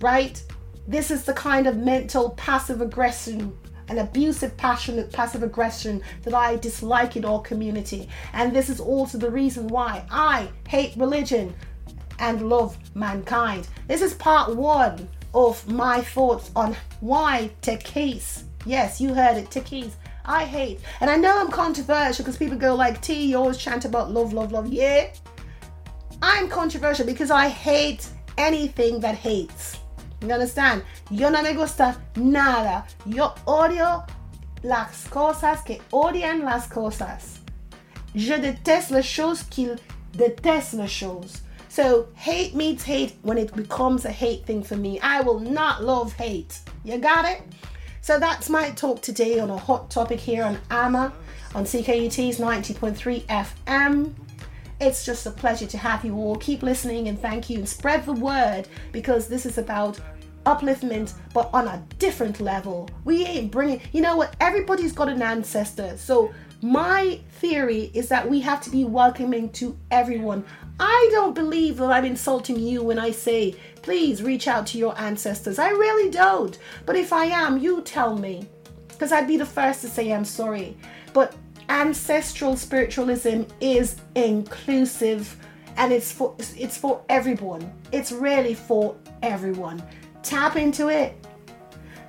right? 0.00 0.42
This 0.86 1.10
is 1.10 1.24
the 1.24 1.32
kind 1.34 1.66
of 1.66 1.76
mental 1.76 2.30
passive 2.30 2.80
aggression 2.80 3.56
an 3.88 3.98
abusive, 3.98 4.56
passionate, 4.56 5.12
passive 5.12 5.42
aggression 5.42 6.02
that 6.22 6.34
I 6.34 6.56
dislike 6.56 7.16
in 7.16 7.24
all 7.24 7.40
community. 7.40 8.08
And 8.32 8.54
this 8.54 8.68
is 8.68 8.80
also 8.80 9.18
the 9.18 9.30
reason 9.30 9.68
why 9.68 10.04
I 10.10 10.48
hate 10.68 10.94
religion 10.96 11.54
and 12.18 12.48
love 12.48 12.76
mankind. 12.94 13.68
This 13.88 14.02
is 14.02 14.14
part 14.14 14.54
one 14.54 15.08
of 15.34 15.66
my 15.68 16.00
thoughts 16.00 16.50
on 16.54 16.76
why 17.00 17.50
Takeyce. 17.62 18.44
Yes, 18.64 19.00
you 19.00 19.14
heard 19.14 19.36
it, 19.36 19.50
Takeyce. 19.50 19.92
I 20.24 20.44
hate. 20.44 20.80
And 21.00 21.10
I 21.10 21.16
know 21.16 21.40
I'm 21.40 21.50
controversial 21.50 22.24
because 22.24 22.38
people 22.38 22.56
go 22.56 22.74
like, 22.74 23.00
T, 23.02 23.26
you 23.26 23.36
always 23.36 23.58
chant 23.58 23.84
about 23.84 24.10
love, 24.10 24.32
love, 24.32 24.52
love. 24.52 24.72
Yeah. 24.72 25.12
I'm 26.22 26.48
controversial 26.48 27.04
because 27.04 27.32
I 27.32 27.48
hate 27.48 28.08
anything 28.38 29.00
that 29.00 29.16
hates. 29.16 29.78
You 30.22 30.32
understand? 30.32 30.84
Yo 31.10 31.30
no 31.30 31.42
me 31.42 31.54
gusta 31.54 31.96
nada. 32.16 32.84
Yo 33.04 33.34
odio 33.46 34.06
las 34.62 35.08
cosas 35.08 35.64
que 35.64 35.80
odian 35.92 36.44
las 36.44 36.68
cosas. 36.68 37.38
Je 38.14 38.38
déteste 38.38 38.90
les 38.90 39.04
choses 39.04 39.42
les 40.14 40.90
choses. 40.90 41.42
So 41.68 42.06
hate 42.14 42.54
meets 42.54 42.84
hate 42.84 43.16
when 43.22 43.38
it 43.38 43.54
becomes 43.56 44.04
a 44.04 44.12
hate 44.12 44.44
thing 44.46 44.62
for 44.62 44.76
me. 44.76 45.00
I 45.00 45.22
will 45.22 45.40
not 45.40 45.82
love 45.82 46.12
hate. 46.12 46.60
You 46.84 46.98
got 46.98 47.24
it? 47.24 47.42
So 48.02 48.18
that's 48.18 48.50
my 48.50 48.70
talk 48.70 49.00
today 49.00 49.40
on 49.40 49.50
a 49.50 49.56
hot 49.56 49.90
topic 49.90 50.20
here 50.20 50.44
on 50.44 50.58
AMA 50.70 51.12
on 51.54 51.64
CKUT's 51.64 52.38
90.3 52.38 53.22
FM. 53.26 54.12
It's 54.82 55.06
just 55.06 55.26
a 55.26 55.30
pleasure 55.30 55.68
to 55.68 55.78
have 55.78 56.04
you 56.04 56.16
all. 56.16 56.34
Keep 56.34 56.64
listening 56.64 57.06
and 57.06 57.16
thank 57.16 57.48
you 57.48 57.58
and 57.58 57.68
spread 57.68 58.04
the 58.04 58.14
word 58.14 58.66
because 58.90 59.28
this 59.28 59.46
is 59.46 59.56
about 59.56 60.00
upliftment, 60.44 61.14
but 61.32 61.48
on 61.52 61.68
a 61.68 61.80
different 62.00 62.40
level. 62.40 62.90
We 63.04 63.24
ain't 63.24 63.52
bringing, 63.52 63.80
you 63.92 64.00
know 64.00 64.16
what? 64.16 64.34
Everybody's 64.40 64.90
got 64.90 65.08
an 65.08 65.22
ancestor. 65.22 65.96
So, 65.96 66.34
my 66.62 67.20
theory 67.38 67.92
is 67.94 68.08
that 68.08 68.28
we 68.28 68.40
have 68.40 68.60
to 68.62 68.70
be 68.70 68.84
welcoming 68.84 69.50
to 69.50 69.78
everyone. 69.92 70.44
I 70.80 71.08
don't 71.12 71.34
believe 71.34 71.76
that 71.76 71.92
I'm 71.92 72.04
insulting 72.04 72.58
you 72.58 72.82
when 72.82 72.98
I 72.98 73.12
say, 73.12 73.54
please 73.82 74.20
reach 74.20 74.48
out 74.48 74.66
to 74.68 74.78
your 74.78 74.98
ancestors. 75.00 75.60
I 75.60 75.70
really 75.70 76.10
don't. 76.10 76.58
But 76.86 76.96
if 76.96 77.12
I 77.12 77.26
am, 77.26 77.58
you 77.58 77.82
tell 77.82 78.18
me. 78.18 78.48
Because 78.88 79.12
I'd 79.12 79.28
be 79.28 79.36
the 79.36 79.46
first 79.46 79.80
to 79.82 79.88
say 79.88 80.12
I'm 80.12 80.24
sorry. 80.24 80.76
But 81.12 81.36
ancestral 81.68 82.56
spiritualism 82.56 83.42
is 83.60 83.96
inclusive 84.14 85.36
and 85.76 85.92
it's 85.92 86.12
for 86.12 86.34
it's 86.56 86.76
for 86.76 87.02
everyone. 87.08 87.72
It's 87.92 88.12
really 88.12 88.54
for 88.54 88.96
everyone. 89.22 89.82
Tap 90.22 90.56
into 90.56 90.88
it. 90.88 91.16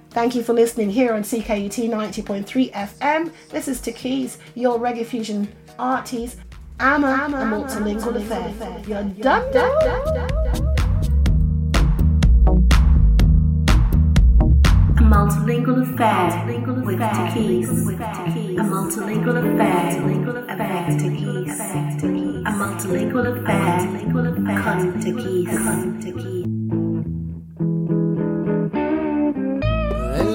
Thank 0.09 0.35
you 0.35 0.43
for 0.43 0.53
listening 0.53 0.91
here 0.91 1.13
on 1.13 1.23
CKUT 1.23 1.89
90.3 1.89 2.71
FM. 2.71 3.31
This 3.49 3.67
is 3.67 3.81
Takeyce, 3.81 4.37
your 4.53 4.77
reggae 4.77 5.05
fusion 5.05 5.51
artist. 5.79 6.37
I'm 6.79 7.03
a, 7.03 7.07
I'm 7.07 7.33
a, 7.33 7.37
a 7.37 7.45
multilingual 7.45 8.17
affair. 8.17 8.83
You're 8.87 9.03
done, 9.23 9.51
done, 9.51 10.67
A 10.67 10.72
multilingual 15.03 15.81
affair 15.83 16.45
with 16.85 16.99
Takis. 16.99 17.69
A 18.57 18.63
multilingual 18.63 19.37
affair 19.37 20.01
with 20.05 20.25
Takis. 20.39 21.59
A 22.45 22.51
multilingual 22.51 23.27
affair. 23.27 23.79
Con 24.13 24.25
Takis. 24.99 26.53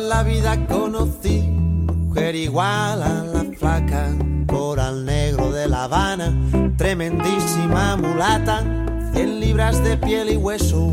la 0.09 0.25
vida 0.25 0.66
conocí 0.66 1.43
mujer 1.43 2.35
igual 2.35 3.03
a 3.03 3.23
la 3.23 3.45
flaca, 3.57 4.16
coral 4.49 5.05
negro 5.05 5.53
de 5.53 5.69
La 5.69 5.85
Habana, 5.85 6.35
tremendísima 6.77 7.97
mulata, 7.97 8.64
100 9.12 9.41
libras 9.41 9.85
de 9.85 9.97
piel 9.97 10.31
y 10.31 10.37
hueso, 10.37 10.93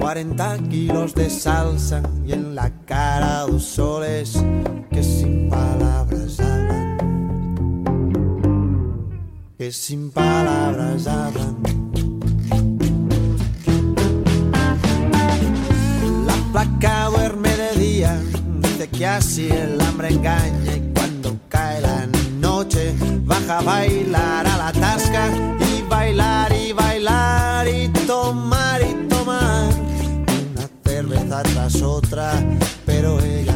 40 0.00 0.58
kilos 0.70 1.14
de 1.14 1.30
salsa 1.30 2.02
y 2.26 2.32
en 2.32 2.54
la 2.54 2.70
cara 2.86 3.42
dos 3.42 3.64
soles 3.64 4.42
que 4.90 5.02
sin 5.02 5.48
palabras 5.48 6.40
hablan, 6.40 6.98
que 9.58 9.70
sin 9.70 10.10
palabras 10.10 11.06
hablan. 11.06 11.56
La 16.26 16.34
placa 16.52 17.10
duerme 17.10 17.50
de 17.56 17.72
día 17.78 18.20
que 19.00 19.06
así 19.06 19.48
el 19.50 19.80
hambre 19.80 20.08
engaña 20.08 20.76
y 20.76 20.92
cuando 20.94 21.38
cae 21.48 21.80
la 21.80 22.06
noche 22.38 22.94
baja 23.24 23.58
a 23.58 23.62
bailar 23.62 24.46
a 24.46 24.56
la 24.56 24.72
tasca 24.72 25.28
y 25.58 25.82
bailar 25.88 26.29
tras 31.42 31.82
otra, 31.82 32.32
pero 32.84 33.20
ella 33.20 33.49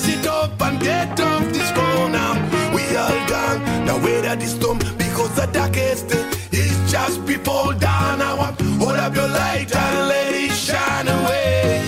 Pass 0.00 0.08
it 0.08 0.26
up 0.26 0.62
and 0.62 0.80
get 0.80 1.20
off 1.20 1.44
this 1.52 1.70
phone 1.72 2.12
now. 2.12 2.32
We 2.74 2.96
all 2.96 3.28
gone. 3.28 3.84
Now 3.84 4.02
wait 4.02 4.24
at 4.24 4.40
this 4.40 4.54
storm 4.54 4.78
because 4.96 5.34
the 5.34 5.44
darkest 5.52 6.06
is 6.52 6.90
just 6.90 7.26
before 7.26 7.74
dawn. 7.74 8.18
Now 8.20 8.36
hold 8.78 8.96
up 8.96 9.14
your 9.14 9.28
light 9.28 9.76
and 9.76 10.08
let 10.08 10.32
it 10.32 10.52
shine 10.52 11.06
away. 11.06 11.84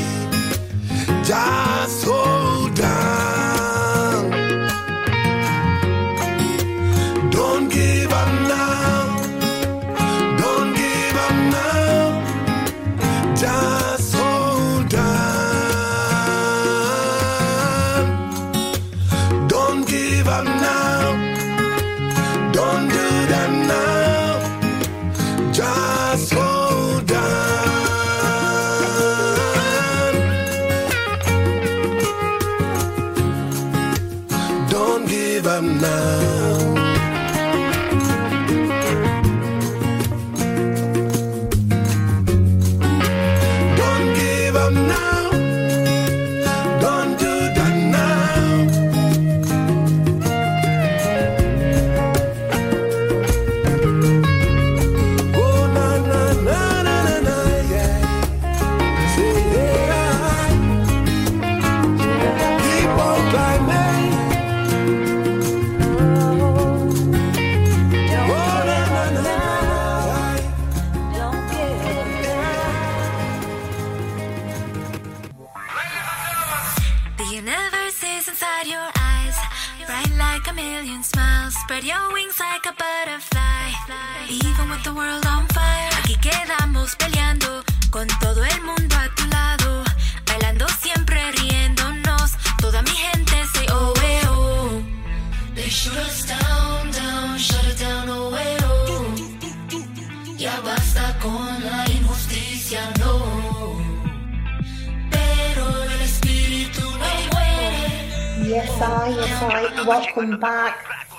Down. 1.27 1.82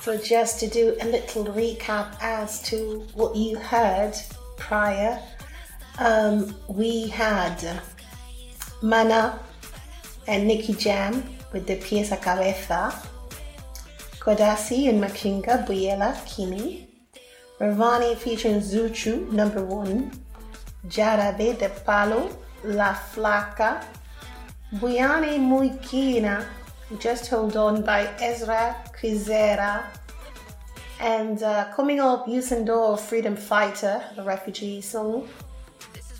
So, 0.03 0.17
just 0.17 0.59
to 0.59 0.67
do 0.67 0.97
a 0.99 1.05
little 1.05 1.45
recap 1.45 2.17
as 2.19 2.61
to 2.63 3.07
what 3.13 3.37
you 3.37 3.55
heard 3.55 4.11
prior, 4.57 5.17
um, 5.97 6.53
we 6.67 7.07
had 7.07 7.81
Mana 8.81 9.39
and 10.27 10.45
Nicky 10.45 10.73
Jam 10.73 11.23
with 11.53 11.67
the 11.67 11.77
Pies 11.77 12.11
a 12.11 12.17
Cabeza, 12.17 12.93
Kodasi 14.19 14.89
and 14.89 15.01
Makinga, 15.01 15.65
Buyela, 15.65 16.13
Kimi, 16.25 16.89
Rayvanny 17.61 18.17
featuring 18.17 18.59
Zuchu, 18.59 19.31
number 19.31 19.63
one, 19.63 20.11
Jarabe 20.89 21.57
de 21.57 21.69
Palo, 21.69 22.29
La 22.65 22.93
Flaca, 22.93 23.81
Buyani 24.73 25.39
Muikina, 25.39 26.45
Just 26.99 27.29
Hold 27.29 27.55
On 27.55 27.81
by 27.83 28.01
Ezra 28.19 28.75
Quizera. 29.03 29.83
And 31.01 31.43
uh, 31.43 31.65
coming 31.75 31.99
up, 31.99 32.25
Youssou 32.25 32.63
N'Dour 32.63 32.97
Freedom 32.97 33.35
Fighter, 33.35 34.01
the 34.15 34.23
refugee 34.23 34.79
song. 34.79 35.27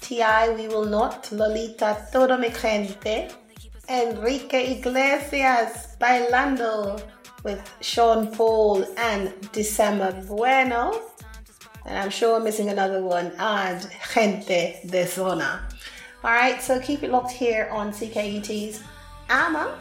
T.I. 0.02 0.50
We 0.56 0.68
Will 0.68 0.84
Not, 0.84 1.32
Lolita 1.32 2.06
Todo 2.12 2.38
Mi 2.38 2.50
Gente. 2.50 3.30
Enrique 3.88 4.80
Iglesias, 4.80 5.96
Bailando 6.00 7.02
with 7.46 7.62
Sean 7.80 8.28
Paul 8.28 8.84
and 8.98 9.30
Descemer 9.54 10.28
Bueno. 10.28 11.02
And 11.86 11.98
I'm 11.98 12.10
sure 12.10 12.36
I'm 12.36 12.44
missing 12.44 12.70
another 12.70 13.02
one, 13.02 13.32
and 13.38 13.90
Gente 14.14 14.82
de 14.86 15.08
Zona. 15.08 15.68
All 16.24 16.32
right, 16.32 16.62
so 16.62 16.80
keep 16.82 17.04
it 17.04 17.12
locked 17.12 17.32
here 17.32 17.70
on 17.72 17.92
CKUT's 17.92 18.82
AMA. 19.30 19.78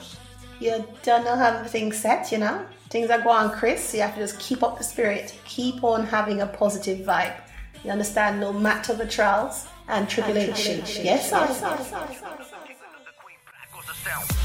You 0.63 0.87
don't 1.03 1.25
know 1.25 1.35
how 1.35 1.57
everything's 1.57 1.99
set, 1.99 2.31
you 2.31 2.39
know? 2.39 2.65
Things 2.89 3.11
are 3.11 3.21
going, 3.21 3.51
Chris. 3.51 3.83
So 3.83 3.97
you 3.97 4.05
have 4.05 4.15
to 4.15 4.21
just 4.21 4.39
keep 4.39 4.63
up 4.63 4.79
the 4.79 4.85
spirit, 4.85 5.37
keep 5.45 5.83
on 5.83 6.07
having 6.07 6.41
a 6.41 6.47
positive 6.47 7.05
vibe. 7.05 7.35
You 7.83 7.91
understand? 7.91 8.39
No 8.39 8.53
matter 8.53 8.95
the 8.95 9.09
trials 9.09 9.67
and 9.89 10.09
tribulations. 10.09 10.99
Yes, 10.99 11.33
I. 11.33 11.49
Balas 14.05 14.42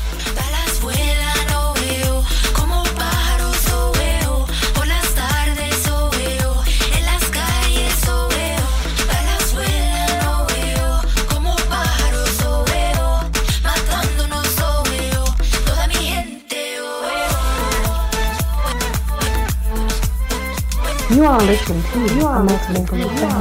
You 21.18 21.26
are 21.26 21.41
listening 21.41 21.82
to 21.82 22.13
You 22.13 22.28
are 22.28 22.43
Multilingual 22.43 23.01
Affair. 23.09 23.32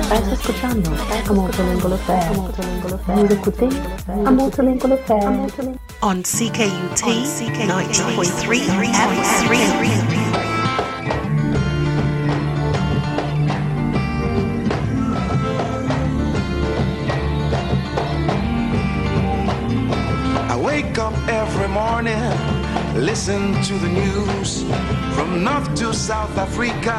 Estás 0.00 0.28
escuchando 0.28 0.92
a 1.28 1.32
Multilingual 1.32 1.94
Affair. 1.94 2.32
Vous 3.08 3.32
écoutez 3.32 3.74
a 4.06 4.30
Multilingual 4.30 4.92
Affair. 4.92 5.76
on 6.02 6.22
CKUT 6.22 7.02
90.3 7.02 8.60
FM. 8.60 9.74
I 20.48 20.56
wake 20.56 20.98
up 20.98 21.14
every 21.26 21.66
morning, 21.66 22.22
listen 22.94 23.60
to 23.64 23.74
the 23.78 23.88
news. 23.88 24.62
From 25.14 25.44
north 25.44 25.74
to 25.76 25.94
South 25.94 26.36
Africa, 26.36 26.98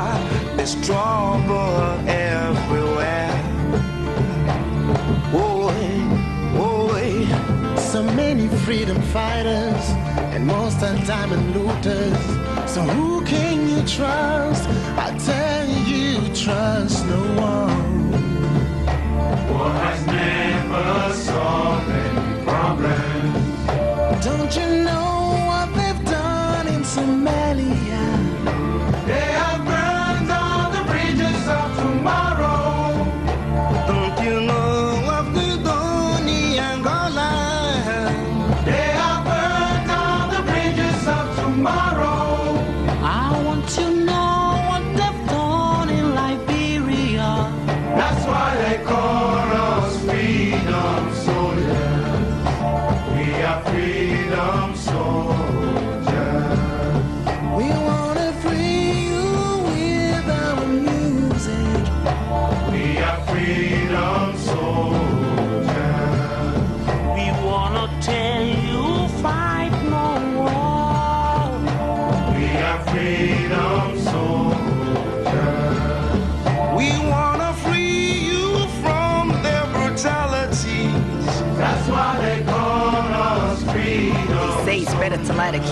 there's 0.56 0.76
trouble 0.86 2.00
everywhere. 2.08 3.36
Boy, 5.32 5.80
boy, 6.58 7.28
so 7.78 8.04
many 8.04 8.48
freedom 8.66 9.02
fighters 9.14 9.84
and 10.34 10.48
most 10.48 10.82
are 10.82 10.98
diamond 11.06 11.56
looters. 11.56 12.18
So 12.72 12.82
who 12.82 13.24
can 13.26 13.68
you 13.70 13.86
trust? 13.86 14.68
I 14.98 15.18
tell 15.26 15.68
you, 15.88 16.34
trust 16.34 17.06
no 17.06 17.22
one. 17.42 18.12
War 19.50 19.70
has 19.72 20.06
never 20.08 21.14
solved 21.14 21.90
any 21.90 22.44
problems. 22.44 24.26
Don't 24.26 24.56
you 24.56 24.84
know 24.86 25.15
Somalia? 26.96 28.25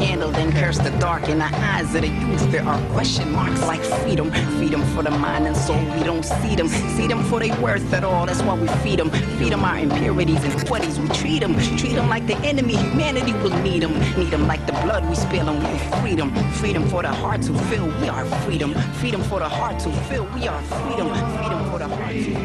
Candle, 0.04 0.32
then 0.32 0.52
curse 0.52 0.78
the 0.78 0.92
dark. 1.00 1.30
In 1.30 1.40
the 1.40 1.46
eyes 1.46 1.96
of 1.96 2.02
the 2.02 2.08
youth, 2.08 2.52
there 2.52 2.64
are 2.64 2.80
question 2.92 3.32
marks 3.32 3.62
like 3.62 3.82
freedom. 3.82 4.32
Freedom 4.58 4.82
for 4.94 5.04
the 5.04 5.12
mind 5.12 5.48
and 5.48 5.56
soul, 5.56 5.80
we 5.96 6.04
don't 6.04 6.26
see 6.26 6.56
them. 6.56 6.68
See 6.68 7.08
them 7.08 7.24
for 7.24 7.40
they 7.40 7.52
worth 7.62 7.94
at 7.94 8.04
all, 8.04 8.26
that's 8.26 8.42
why 8.42 8.56
we 8.56 8.68
feed 8.84 9.00
them. 9.00 9.10
Feed 9.40 9.54
them 9.54 9.64
our 9.64 9.78
impurities 9.78 10.44
and 10.44 10.54
sweaties, 10.68 11.00
we 11.00 11.08
treat 11.10 11.40
them. 11.40 11.54
Treat 11.78 11.96
them 11.96 12.10
like 12.10 12.28
the 12.28 12.38
enemy, 12.38 12.76
humanity 12.76 13.34
will 13.34 13.58
need 13.62 13.84
them. 13.84 13.94
Need 14.18 14.32
them 14.32 14.48
like 14.48 14.66
the 14.66 14.74
blood 14.84 15.08
we 15.10 15.16
spill 15.16 15.54
we 15.54 15.78
freedom. 16.02 16.30
Freedom 16.54 16.88
for 16.90 17.02
the 17.02 17.12
heart 17.12 17.42
to 17.44 17.54
feel 17.70 17.86
we 18.02 18.10
are 18.10 18.26
freedom. 18.44 18.74
Freedom 19.02 19.22
for 19.24 19.40
the 19.40 19.50
heart 19.50 19.80
to 19.80 19.92
feel 20.10 20.26
we 20.36 20.48
are 20.48 20.62
freedom. 20.64 21.08
Freedom 21.38 21.62
for 21.70 21.80
the 21.80 21.88
heart 21.88 22.14
to 22.14 22.36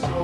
feel. 0.00 0.15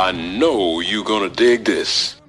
I 0.00 0.12
know 0.12 0.80
you're 0.80 1.04
gonna 1.04 1.28
dig 1.28 1.66
this. 1.66 2.19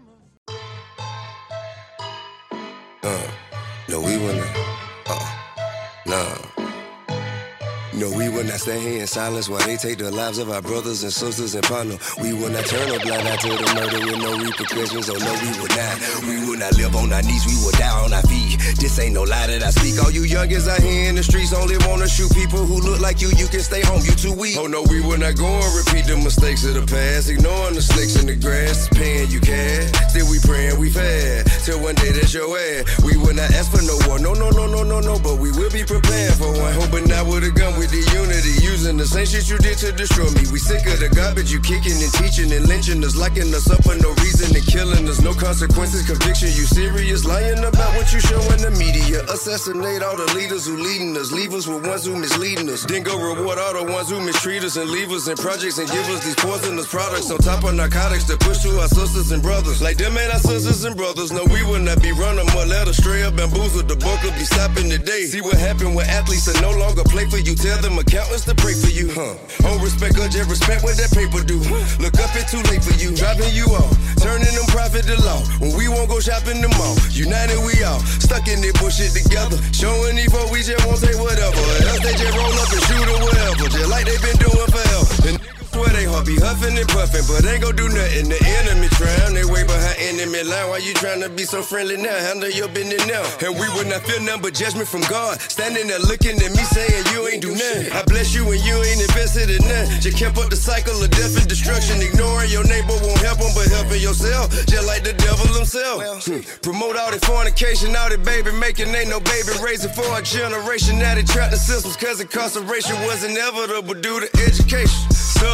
In 9.01 9.07
silence 9.07 9.49
while 9.49 9.65
they 9.65 9.75
take 9.77 9.97
the 9.97 10.11
lives 10.11 10.37
of 10.37 10.51
our 10.51 10.61
brothers 10.61 11.01
and 11.01 11.11
sisters 11.11 11.55
and 11.55 11.63
partner. 11.65 11.97
We 12.21 12.33
will 12.33 12.53
not 12.53 12.65
turn 12.65 12.85
a 12.93 12.99
blind 13.01 13.27
eye 13.27 13.35
to 13.35 13.49
the 13.49 13.67
murder 13.73 13.99
with 14.05 14.21
no 14.21 14.37
repercussions. 14.37 15.09
Oh 15.09 15.17
no, 15.17 15.33
we 15.41 15.49
will 15.57 15.73
not. 15.73 15.95
We 16.29 16.35
will 16.45 16.59
not 16.61 16.77
live 16.77 16.95
on 16.95 17.11
our 17.11 17.21
knees. 17.25 17.41
We 17.49 17.57
will 17.65 17.73
die 17.81 17.89
on 17.89 18.13
our 18.13 18.21
feet. 18.29 18.61
This 18.77 18.99
ain't 18.99 19.17
no 19.17 19.23
lie 19.23 19.47
that 19.47 19.63
I 19.63 19.71
speak. 19.73 19.97
All 20.05 20.11
you 20.13 20.29
youngins 20.29 20.69
out 20.69 20.81
here 20.81 21.09
in 21.09 21.15
the 21.15 21.23
streets 21.23 21.51
only 21.51 21.77
wanna 21.89 22.07
shoot 22.07 22.29
people 22.33 22.61
who 22.61 22.77
look 22.79 23.01
like 23.01 23.21
you. 23.21 23.29
You 23.33 23.47
can 23.49 23.65
stay 23.65 23.81
home. 23.81 24.05
You 24.05 24.13
too 24.13 24.33
weak. 24.33 24.55
Oh 24.61 24.67
no, 24.67 24.85
we 24.85 25.01
will 25.01 25.17
not 25.17 25.35
go 25.35 25.49
and 25.49 25.71
repeat 25.81 26.05
the 26.05 26.21
mistakes 26.21 26.63
of 26.63 26.77
the 26.77 26.85
past. 26.85 27.29
Ignoring 27.29 27.73
the 27.73 27.81
snakes 27.81 28.21
in 28.21 28.29
the 28.29 28.37
grass, 28.37 28.87
paying 28.93 29.31
you 29.33 29.41
cash. 29.41 29.89
Still 30.13 30.29
we 30.29 30.37
praying 30.45 30.77
we 30.77 30.93
fast 30.93 31.65
till 31.65 31.81
one 31.81 31.95
day 31.95 32.13
that's 32.13 32.33
your 32.33 32.53
ass. 32.53 32.85
We 33.01 33.17
will 33.17 33.33
not 33.33 33.49
ask 33.49 33.73
for 33.73 33.81
no 33.81 33.97
war. 34.05 34.19
No, 34.21 34.37
no, 34.37 34.53
no, 34.53 34.69
no, 34.69 34.83
no, 34.85 34.99
no. 35.01 35.17
But 35.17 35.41
we 35.41 35.49
will 35.49 35.73
be 35.73 35.83
prepared 35.83 36.37
for 36.37 36.53
one. 36.53 36.77
But 36.93 37.09
not 37.09 37.25
with 37.25 37.49
a 37.49 37.51
gun. 37.51 37.73
With 37.81 37.89
the 37.89 38.03
unity, 38.13 38.61
using 38.61 38.90
the 38.97 39.05
same 39.05 39.25
shit 39.29 39.47
you 39.47 39.57
did 39.61 39.77
to 39.77 39.91
destroy 39.93 40.25
me. 40.35 40.43
We 40.51 40.59
sick 40.59 40.83
of 40.89 40.99
the 40.99 41.07
garbage 41.13 41.53
you 41.53 41.61
kicking 41.61 41.95
and 41.95 42.13
teaching 42.19 42.51
and 42.51 42.67
lynching 42.67 42.99
us, 43.05 43.15
locking 43.15 43.47
us 43.53 43.69
up 43.69 43.79
for 43.87 43.95
no 43.95 44.11
reason 44.19 44.51
and 44.51 44.65
killing 44.67 45.07
us. 45.07 45.21
No 45.21 45.31
consequences, 45.31 46.03
conviction. 46.03 46.49
You 46.51 46.65
serious? 46.65 47.23
Lying 47.23 47.63
about 47.63 47.93
what 47.95 48.11
you 48.11 48.19
show 48.19 48.41
in 48.51 48.59
the 48.59 48.73
media. 48.75 49.23
Assassinate 49.31 50.03
all 50.03 50.17
the 50.17 50.27
leaders 50.33 50.65
who 50.65 50.75
leading 50.75 51.15
us. 51.15 51.31
Leave 51.31 51.53
us 51.53 51.69
with 51.69 51.85
ones 51.87 52.09
who 52.09 52.17
misleading 52.17 52.67
us. 52.67 52.83
Then 52.83 53.03
go 53.03 53.15
reward 53.15 53.61
all 53.61 53.77
the 53.77 53.85
ones 53.87 54.09
who 54.09 54.19
mistreat 54.19 54.65
us 54.65 54.75
and 54.75 54.89
leave 54.89 55.13
us 55.13 55.29
in 55.29 55.37
projects 55.37 55.77
and 55.77 55.87
give 55.87 56.03
us 56.09 56.25
these 56.25 56.35
poisonous 56.35 56.89
products 56.89 57.29
on 57.29 57.37
top 57.37 57.63
of 57.63 57.77
narcotics 57.77 58.25
to 58.33 58.35
push 58.41 58.59
to 58.65 58.81
our 58.81 58.89
sisters 58.89 59.31
and 59.31 59.41
brothers. 59.41 59.81
Like 59.81 59.97
them 59.97 60.17
ain't 60.17 60.33
our 60.33 60.43
sisters 60.43 60.83
and 60.83 60.97
brothers. 60.97 61.31
No, 61.31 61.45
we 61.47 61.63
will 61.63 61.79
not 61.79 62.01
be 62.01 62.11
running 62.11 62.49
more 62.51 62.65
led 62.65 62.89
astray 62.89 63.23
or 63.23 63.31
bamboozled. 63.31 63.87
The 63.87 63.95
book 63.95 64.19
will 64.25 64.35
be 64.35 64.43
stopping 64.43 64.89
today. 64.89 65.29
See 65.29 65.41
what 65.41 65.55
happened 65.55 65.95
when 65.95 66.09
athletes 66.09 66.45
that 66.49 66.59
no 66.59 66.73
longer 66.75 67.03
play 67.05 67.29
for 67.29 67.37
you. 67.37 67.55
Tell 67.55 67.79
them 67.79 67.97
accountants 67.97 68.43
to 68.45 68.55
pray 68.55 68.73
for 68.81 68.89
you. 68.89 69.07
Huh. 69.13 69.37
Oh, 69.69 69.77
respect, 69.79 70.17
just 70.17 70.49
respect 70.49 70.81
what 70.81 70.97
that 70.97 71.13
paper 71.13 71.45
do. 71.45 71.61
Look 72.01 72.17
up, 72.17 72.33
it's 72.33 72.49
too 72.49 72.61
late 72.73 72.81
for 72.81 72.97
you. 72.97 73.13
Dropping 73.13 73.53
you 73.53 73.69
off, 73.69 73.93
turning 74.17 74.49
them 74.49 74.65
profit 74.73 75.05
to 75.05 75.17
law. 75.21 75.45
When 75.61 75.77
we 75.77 75.87
won't 75.87 76.09
go 76.09 76.19
shopping 76.19 76.59
mall. 76.81 76.97
United 77.13 77.61
we 77.61 77.77
all, 77.85 78.01
stuck 78.17 78.49
in 78.49 78.61
this 78.61 78.73
bullshit 78.81 79.13
together. 79.13 79.61
Showing 79.71 80.17
these 80.17 80.33
folks 80.33 80.49
we 80.49 80.65
just 80.65 80.81
won't 80.89 80.97
take 80.97 81.17
whatever. 81.21 81.61
Else 81.85 82.01
they 82.01 82.17
just 82.17 82.33
roll 82.33 82.55
up 82.57 82.69
and 82.73 82.83
shoot 82.89 83.07
or 83.07 83.19
whatever. 83.21 83.65
Just 83.69 83.89
like 83.93 84.05
they've 84.09 84.21
been 84.25 84.39
doing 84.41 84.69
forever. 84.73 85.05
And 85.29 85.37
swear 85.71 85.89
they 85.95 86.05
heart 86.05 86.27
be 86.27 86.35
huffing 86.35 86.75
and 86.75 86.87
puffing, 86.91 87.23
but 87.27 87.47
ain't 87.47 87.63
gon' 87.63 87.75
do 87.75 87.87
nothing. 87.87 88.27
The 88.27 88.39
enemy 88.61 88.87
trying, 88.99 89.33
they 89.33 89.47
way 89.47 89.63
behind 89.63 89.97
enemy 89.99 90.43
line. 90.43 90.67
Why 90.69 90.83
you 90.83 90.93
trying 90.93 91.23
to 91.23 91.29
be 91.29 91.43
so 91.43 91.63
friendly 91.63 91.97
now? 91.97 92.13
Handle 92.13 92.51
your 92.51 92.67
business 92.67 93.07
now. 93.07 93.23
And 93.39 93.55
we 93.55 93.67
would 93.75 93.87
not 93.87 94.03
feel 94.03 94.19
nothing 94.21 94.43
but 94.43 94.53
judgment 94.53 94.87
from 94.87 95.01
God. 95.07 95.39
Standing 95.39 95.87
there 95.87 96.03
looking 96.03 96.35
at 96.35 96.51
me 96.51 96.63
saying 96.75 97.03
you 97.15 97.27
ain't 97.27 97.41
do 97.41 97.55
nothing. 97.55 97.91
I 97.95 98.03
bless 98.03 98.35
you 98.35 98.43
and 98.51 98.61
you 98.61 98.75
ain't 98.83 99.01
invested 99.01 99.49
in 99.49 99.63
nothing. 99.63 100.03
Just 100.03 100.17
kept 100.19 100.37
up 100.37 100.51
the 100.51 100.59
cycle 100.59 100.95
of 100.99 101.09
death 101.11 101.39
and 101.39 101.47
destruction. 101.47 102.03
Ignoring 102.03 102.51
your 102.51 102.67
neighbor 102.67 102.95
won't 102.99 103.19
help 103.23 103.39
him, 103.39 103.51
but 103.55 103.67
helping 103.71 104.03
yourself. 104.03 104.51
Just 104.67 104.85
like 104.85 105.03
the 105.03 105.15
devil 105.15 105.47
himself. 105.55 106.27
Hmm. 106.27 106.43
Promote 106.61 106.99
all 106.99 107.11
the 107.11 107.19
fornication, 107.23 107.95
all 107.95 108.11
the 108.11 108.19
baby 108.19 108.51
making. 108.51 108.91
Ain't 108.91 109.09
no 109.09 109.19
baby 109.23 109.55
raising 109.63 109.91
for 109.95 110.07
a 110.19 110.21
generation. 110.21 110.99
Now 110.99 111.15
they 111.15 111.23
trapped 111.23 111.53
in 111.53 111.59
systems 111.59 111.95
cause 111.95 112.19
incarceration 112.19 112.99
was 113.07 113.23
inevitable 113.23 113.95
due 113.95 114.19
to 114.19 114.29
education. 114.43 114.99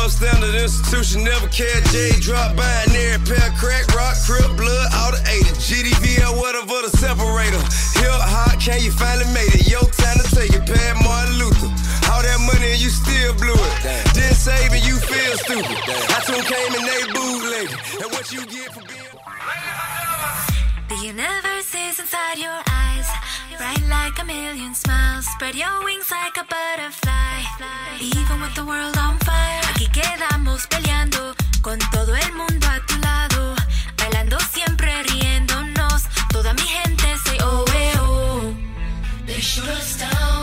Substandard 0.08 0.56
institution 0.56 1.26
never 1.26 1.50
cared. 1.50 1.84
J 1.92 2.16
drop 2.22 2.56
air 2.56 3.20
pair 3.28 3.52
crack, 3.60 3.92
rock, 3.92 4.16
crib, 4.24 4.56
blood, 4.56 4.88
all 4.96 5.12
the 5.12 5.20
80. 5.28 5.52
GDVL, 5.60 6.32
whatever 6.40 6.80
the 6.80 6.96
separator. 6.96 7.60
Hip 8.00 8.16
hop, 8.16 8.56
can 8.56 8.80
you 8.80 8.92
finally 8.96 9.28
made 9.36 9.52
it? 9.52 9.68
Yo, 9.68 9.84
time 10.00 10.16
to 10.16 10.28
take 10.32 10.56
it. 10.56 10.64
Pat 10.64 10.96
Martin 11.04 11.36
Luther. 11.36 11.68
All 12.08 12.24
that 12.24 12.40
money 12.40 12.72
and 12.72 12.80
you 12.80 12.88
still 12.88 13.36
blew 13.36 13.52
it. 13.52 14.16
Didn't 14.16 14.40
save 14.40 14.72
and 14.72 14.80
you 14.88 14.96
feel 14.96 15.36
stupid. 15.44 15.76
I 15.76 16.24
soon 16.24 16.40
came 16.40 16.72
and 16.72 16.88
they 16.88 17.04
bootleg. 17.12 17.68
And 18.00 18.10
what 18.16 18.32
you 18.32 18.48
get 18.48 18.72
for 18.72 18.88
being. 18.88 19.12
The 20.88 20.96
universe 21.04 21.76
is 21.76 22.00
inside 22.00 22.40
your 22.40 22.64
eyes, 22.64 22.87
bright 23.58 23.84
like 23.90 24.20
a 24.22 24.26
million 24.26 24.74
smiles. 24.76 25.26
Spread 25.34 25.56
your 25.56 25.84
wings 25.84 26.10
like 26.12 26.38
a 26.38 26.46
butterfly, 26.54 27.38
even 28.00 28.42
with 28.42 28.54
the 28.56 28.66
world 28.66 28.98
on 28.98 29.18
fire. 29.20 29.62
Aquí 29.72 29.88
quedamos 29.92 30.68
peleando 30.68 31.36
con 31.62 31.80
todo 31.92 32.16
el 32.16 32.34
mundo 32.34 32.68
a 32.68 32.80
tu 32.88 32.96
lado, 33.00 33.56
bailando 33.98 34.38
siempre 34.40 34.92
riéndonos. 35.04 36.04
Toda 36.32 36.54
mi 36.54 36.62
gente 36.62 37.08
say 37.26 37.38
oh 37.42 37.66
oh. 38.00 38.54
They 39.26 39.42
shoot 39.42 39.68
us 39.70 39.98
down, 40.00 40.37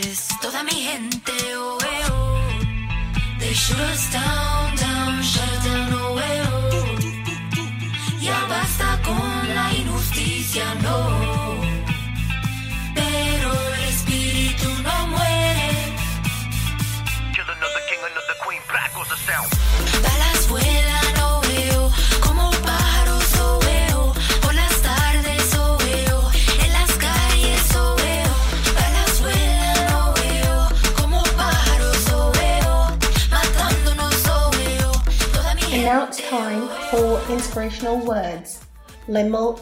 the 0.00 0.27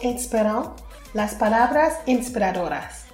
inspirant, 0.07 0.81
las 1.13 1.35
palabras 1.35 1.93
inspiradoras. 2.05 3.05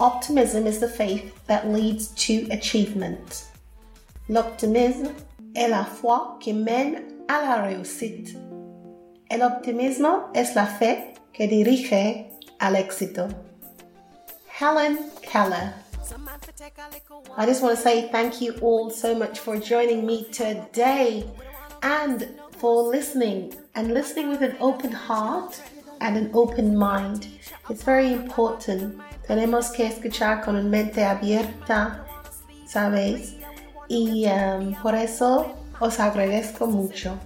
Optimism 0.00 0.66
is 0.66 0.80
the 0.80 0.88
faith 0.88 1.32
that 1.46 1.68
leads 1.68 2.08
to 2.26 2.46
achievement. 2.50 3.44
L'optimisme 4.28 5.12
est 5.54 5.68
la 5.68 5.84
foi 5.84 6.36
qui 6.40 6.52
mène 6.52 7.02
à 7.28 7.42
la 7.42 7.62
réussite. 7.62 8.36
El 9.30 9.42
optimismo 9.42 10.30
es 10.34 10.54
la 10.54 10.66
fe 10.66 11.14
que 11.32 11.46
dirige 11.46 12.26
al 12.60 12.74
éxito. 12.76 13.28
Helen 14.46 14.98
Keller. 15.22 15.74
I 17.36 17.46
just 17.46 17.62
want 17.62 17.76
to 17.76 17.82
say 17.82 18.08
thank 18.10 18.40
you 18.40 18.54
all 18.60 18.90
so 18.90 19.14
much 19.14 19.38
for 19.38 19.56
joining 19.56 20.06
me 20.06 20.24
today 20.30 21.24
and 21.82 22.28
for 22.58 22.82
listening 22.82 23.52
and 23.74 23.92
listening 23.92 24.30
with 24.30 24.42
an 24.42 24.56
open 24.60 24.92
heart 24.92 25.60
and 26.00 26.16
an 26.16 26.30
open 26.34 26.76
mind. 26.76 27.28
It's 27.70 27.82
very 27.82 28.12
important. 28.12 29.00
Tenemos 29.26 29.70
que 29.70 29.86
escuchar 29.86 30.44
con 30.44 30.56
una 30.56 30.68
mente 30.68 31.04
abierta, 31.04 32.04
¿sabéis? 32.66 33.36
Y 33.88 34.26
um, 34.26 34.74
por 34.82 34.94
eso 34.94 35.46
os 35.80 35.98
agradezco 36.00 36.66
mucho. 36.66 37.18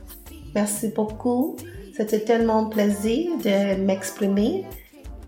Merci 0.55 0.89
beaucoup. 0.89 1.57
C'était 1.97 2.25
tellement 2.25 2.67
un 2.67 2.71
plaisir 2.71 3.37
de 3.39 3.75
m'exprimer 3.75 4.65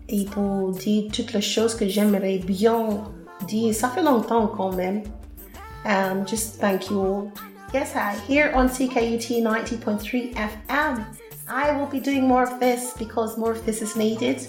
et 0.07 0.25
pour 0.25 0.71
dire 0.71 1.11
toutes 1.11 1.33
les 1.33 1.41
choses 1.41 1.75
que 1.75 1.87
j'aimerais 1.87 2.37
bien 2.37 3.03
dire. 3.47 3.73
Ça 3.75 3.89
fait 3.89 4.03
longtemps 4.03 4.47
quand 4.47 4.71
même. 4.71 5.03
Um, 5.85 6.25
just 6.25 6.59
thank 6.59 6.89
you 6.89 7.01
all. 7.01 7.50
Yes, 7.73 7.93
hi. 7.93 8.17
Here 8.27 8.51
on 8.53 8.67
CKUT 8.67 9.41
90.3 9.41 10.33
FM, 10.33 11.05
I 11.47 11.71
will 11.71 11.85
be 11.85 12.01
doing 12.01 12.27
more 12.27 12.43
of 12.43 12.59
this 12.59 12.93
because 12.97 13.37
more 13.37 13.53
of 13.53 13.65
this 13.65 13.81
is 13.81 13.95
needed. 13.95 14.45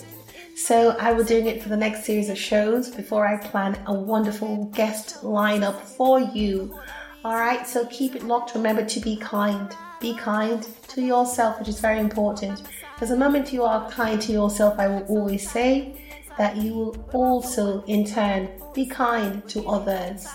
So 0.57 0.97
I 0.99 1.12
will 1.12 1.23
be 1.23 1.29
doing 1.29 1.47
it 1.47 1.62
for 1.62 1.68
the 1.68 1.77
next 1.77 2.05
series 2.05 2.29
of 2.31 2.37
shows 2.37 2.91
before 2.91 3.25
I 3.25 3.37
plan 3.37 3.81
a 3.87 3.95
wonderful 3.95 4.64
guest 4.75 5.23
lineup 5.23 5.81
for 5.81 6.18
you. 6.18 6.77
All 7.25 7.37
right, 7.37 7.64
so 7.64 7.87
keep 7.87 8.16
it 8.16 8.25
locked. 8.25 8.57
Remember 8.57 8.85
to 8.85 8.99
be 8.99 9.14
kind. 9.14 9.73
Be 10.01 10.16
kind 10.16 10.66
to 10.89 11.01
yourself, 11.01 11.61
which 11.61 11.68
is 11.68 11.79
very 11.79 12.01
important. 12.01 12.62
Because 12.95 13.11
the 13.11 13.16
moment 13.16 13.53
you 13.53 13.62
are 13.62 13.89
kind 13.89 14.20
to 14.20 14.33
yourself, 14.33 14.81
I 14.81 14.89
will 14.89 15.05
always 15.05 15.49
say 15.49 15.95
that 16.39 16.57
you 16.57 16.75
will 16.75 17.09
also, 17.12 17.85
in 17.85 18.05
turn, 18.05 18.49
be 18.75 18.85
kind 18.85 19.49
to 19.51 19.64
others. 19.68 20.27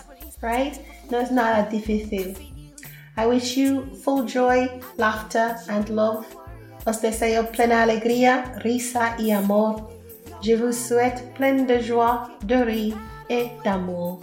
Right? 0.41 0.79
No, 1.11 1.19
it's 1.19 1.31
not 1.31 1.69
that 1.69 1.69
difficult. 1.69 2.46
I 3.17 3.25
wish 3.25 3.57
you 3.57 3.87
full 4.03 4.25
joy, 4.25 4.79
laughter, 4.97 5.57
and 5.69 5.89
love. 5.89 6.25
Os 6.85 7.01
deseo 7.01 7.51
plena 7.51 7.81
alegría, 7.81 8.53
risa 8.63 9.15
y 9.17 9.31
amor. 9.31 9.89
Je 10.41 10.55
vous 10.55 10.71
souhaite 10.71 11.33
pleine 11.33 11.65
de 11.65 11.79
joie, 11.79 12.29
de 12.45 12.55
rire 12.55 12.97
et 13.29 13.49
d'amour. 13.63 14.19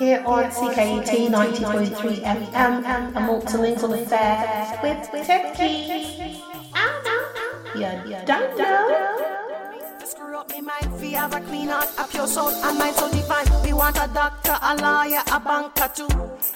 Here 0.00 0.22
on 0.24 0.44
CKUT 0.48 1.28
90.3 1.28 2.22
FM, 2.24 2.84
a 3.14 3.20
multilingual 3.20 3.92
affair 3.92 4.80
with 4.82 5.26
Takeyce. 5.26 6.40
You're 7.76 8.24
done 8.24 8.56
now. 8.56 9.49
Screw 10.10 10.36
up 10.36 10.50
mind, 10.50 11.00
fi 11.00 11.12
have 11.12 11.34
a 11.34 11.40
clean 11.40 11.68
heart, 11.68 11.88
a 11.96 12.04
pure 12.04 12.26
soul, 12.26 12.48
and 12.48 12.76
mind 12.76 12.96
so 12.96 13.08
divine. 13.12 13.46
We 13.62 13.72
want 13.72 13.96
a 13.96 14.10
doctor, 14.12 14.56
a 14.60 14.74
lawyer, 14.74 15.22
a 15.30 15.38
banker 15.38 15.88
too. 15.94 16.08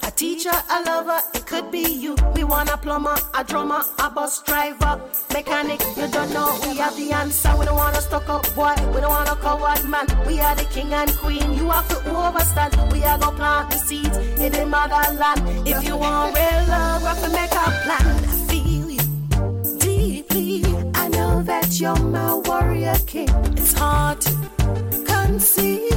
A 0.02 0.10
teacher, 0.10 0.50
a 0.50 0.82
lover, 0.82 1.20
it 1.34 1.46
could 1.46 1.70
be 1.70 1.86
you. 1.86 2.16
We 2.34 2.42
want 2.42 2.70
a 2.70 2.76
plumber, 2.76 3.14
a 3.32 3.44
drummer, 3.44 3.82
a 4.00 4.10
bus 4.10 4.42
driver, 4.42 5.00
mechanic. 5.32 5.80
You 5.96 6.08
don't 6.08 6.32
know, 6.32 6.58
we 6.66 6.78
have 6.78 6.96
the 6.96 7.12
answer. 7.12 7.56
We 7.56 7.66
don't 7.66 7.76
want 7.76 7.96
a 7.96 8.02
stuck 8.02 8.28
up 8.28 8.42
boy, 8.56 8.74
we 8.92 9.00
don't 9.00 9.10
want 9.10 9.28
a 9.28 9.36
coward 9.36 9.88
man. 9.88 10.06
We 10.26 10.40
are 10.40 10.56
the 10.56 10.64
king 10.64 10.92
and 10.92 11.16
queen. 11.18 11.54
You 11.54 11.70
have 11.70 11.88
to 11.90 11.98
overstand. 12.10 12.92
We 12.92 13.04
are 13.04 13.18
gonna 13.18 13.36
plant 13.36 13.70
the 13.70 13.78
seeds 13.78 14.16
in 14.16 14.50
the 14.50 14.66
motherland. 14.66 15.68
If 15.68 15.84
you 15.84 15.96
want 15.96 16.34
real 16.34 16.64
love, 16.66 17.02
we 17.02 17.06
have 17.06 17.22
to 17.22 17.30
make 17.30 17.52
a 17.52 17.70
plan. 17.84 18.24
I 18.24 18.46
feel 18.48 18.90
you 18.90 19.78
deeply. 19.78 20.73
I 21.34 21.38
know 21.38 21.42
that 21.42 21.80
you're 21.80 21.98
my 21.98 22.34
warrior 22.46 22.94
king. 23.08 23.28
It's 23.56 23.72
hard 23.72 24.20
to 24.20 24.30
conceive. 25.04 25.90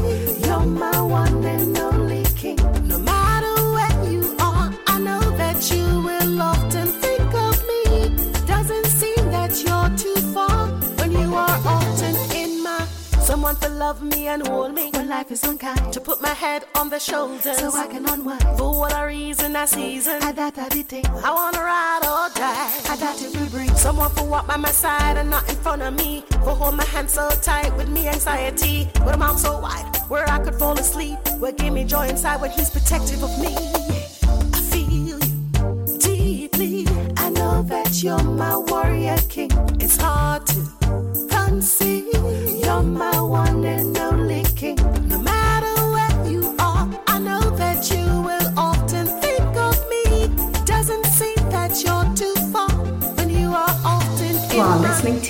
You're 0.43 0.65
my 0.65 0.99
one 0.99 1.45
and 1.45 1.77
only 1.77 2.23
king. 2.35 2.55
No 2.87 2.97
matter 2.97 3.53
where 3.75 4.11
you 4.11 4.35
are, 4.39 4.73
I 4.87 4.97
know 4.97 5.21
that 5.37 5.69
you 5.69 5.85
will 6.01 6.41
often 6.41 6.87
think 6.87 7.31
of 7.35 7.55
me. 7.69 8.09
Doesn't 8.47 8.87
seem 8.87 9.29
that 9.29 9.53
you're 9.63 9.91
too 9.95 10.19
far 10.33 10.69
when 10.97 11.11
you 11.11 11.35
are 11.35 11.59
often 11.63 12.15
in 12.35 12.63
my. 12.63 12.87
Someone 13.21 13.57
to 13.57 13.69
love 13.69 14.01
me 14.01 14.29
and 14.29 14.47
hold 14.47 14.73
me 14.73 14.86
life 15.07 15.31
is 15.31 15.43
unkind. 15.43 15.93
To 15.93 16.01
put 16.01 16.21
my 16.21 16.33
head 16.33 16.65
on 16.75 16.89
their 16.89 16.99
shoulders 16.99 17.57
so 17.57 17.71
I 17.73 17.87
can 17.87 18.07
unwind. 18.07 18.43
For 18.57 18.77
what 18.77 18.93
a 18.95 19.05
reason, 19.05 19.55
a 19.55 19.65
season. 19.65 20.21
I 20.21 20.31
that 20.33 20.57
I 20.57 20.67
did 20.69 20.87
think. 20.87 21.07
I 21.09 21.31
wanna 21.33 21.59
ride 21.59 22.03
or 22.03 22.29
die. 22.35 22.71
I 22.91 22.95
that 22.97 23.21
it 23.21 23.35
will 23.37 23.49
bring 23.49 23.73
someone 23.75 24.11
for 24.11 24.25
walk 24.25 24.47
by 24.47 24.57
my 24.57 24.71
side 24.71 25.17
and 25.17 25.29
not 25.29 25.49
in 25.49 25.55
front 25.55 25.81
of 25.81 25.93
me. 25.95 26.23
For 26.43 26.55
hold 26.55 26.75
my 26.75 26.83
hand 26.85 27.09
so 27.09 27.29
tight 27.41 27.75
with 27.77 27.89
me 27.89 28.07
anxiety. 28.07 28.89
With 29.05 29.15
a 29.15 29.17
mouth 29.17 29.39
so 29.39 29.59
wide 29.59 29.85
where 30.09 30.29
I 30.29 30.39
could 30.39 30.55
fall 30.55 30.77
asleep. 30.77 31.17
Will 31.39 31.53
give 31.53 31.73
me 31.73 31.83
joy 31.83 32.07
inside 32.07 32.41
when 32.41 32.51
he's 32.51 32.69
protective 32.69 33.23
of 33.23 33.33
me. 33.39 33.55
I 34.53 34.61
feel 34.69 34.89
you 34.89 35.19
deeply. 35.99 36.85
I 37.17 37.29
know 37.29 37.63
that 37.63 38.03
you're 38.03 38.23
my 38.23 38.57
warrior 38.57 39.17
king. 39.29 39.51
It's 39.79 39.97
hard 39.97 40.45
to 40.47 41.27
conceive. 41.29 41.96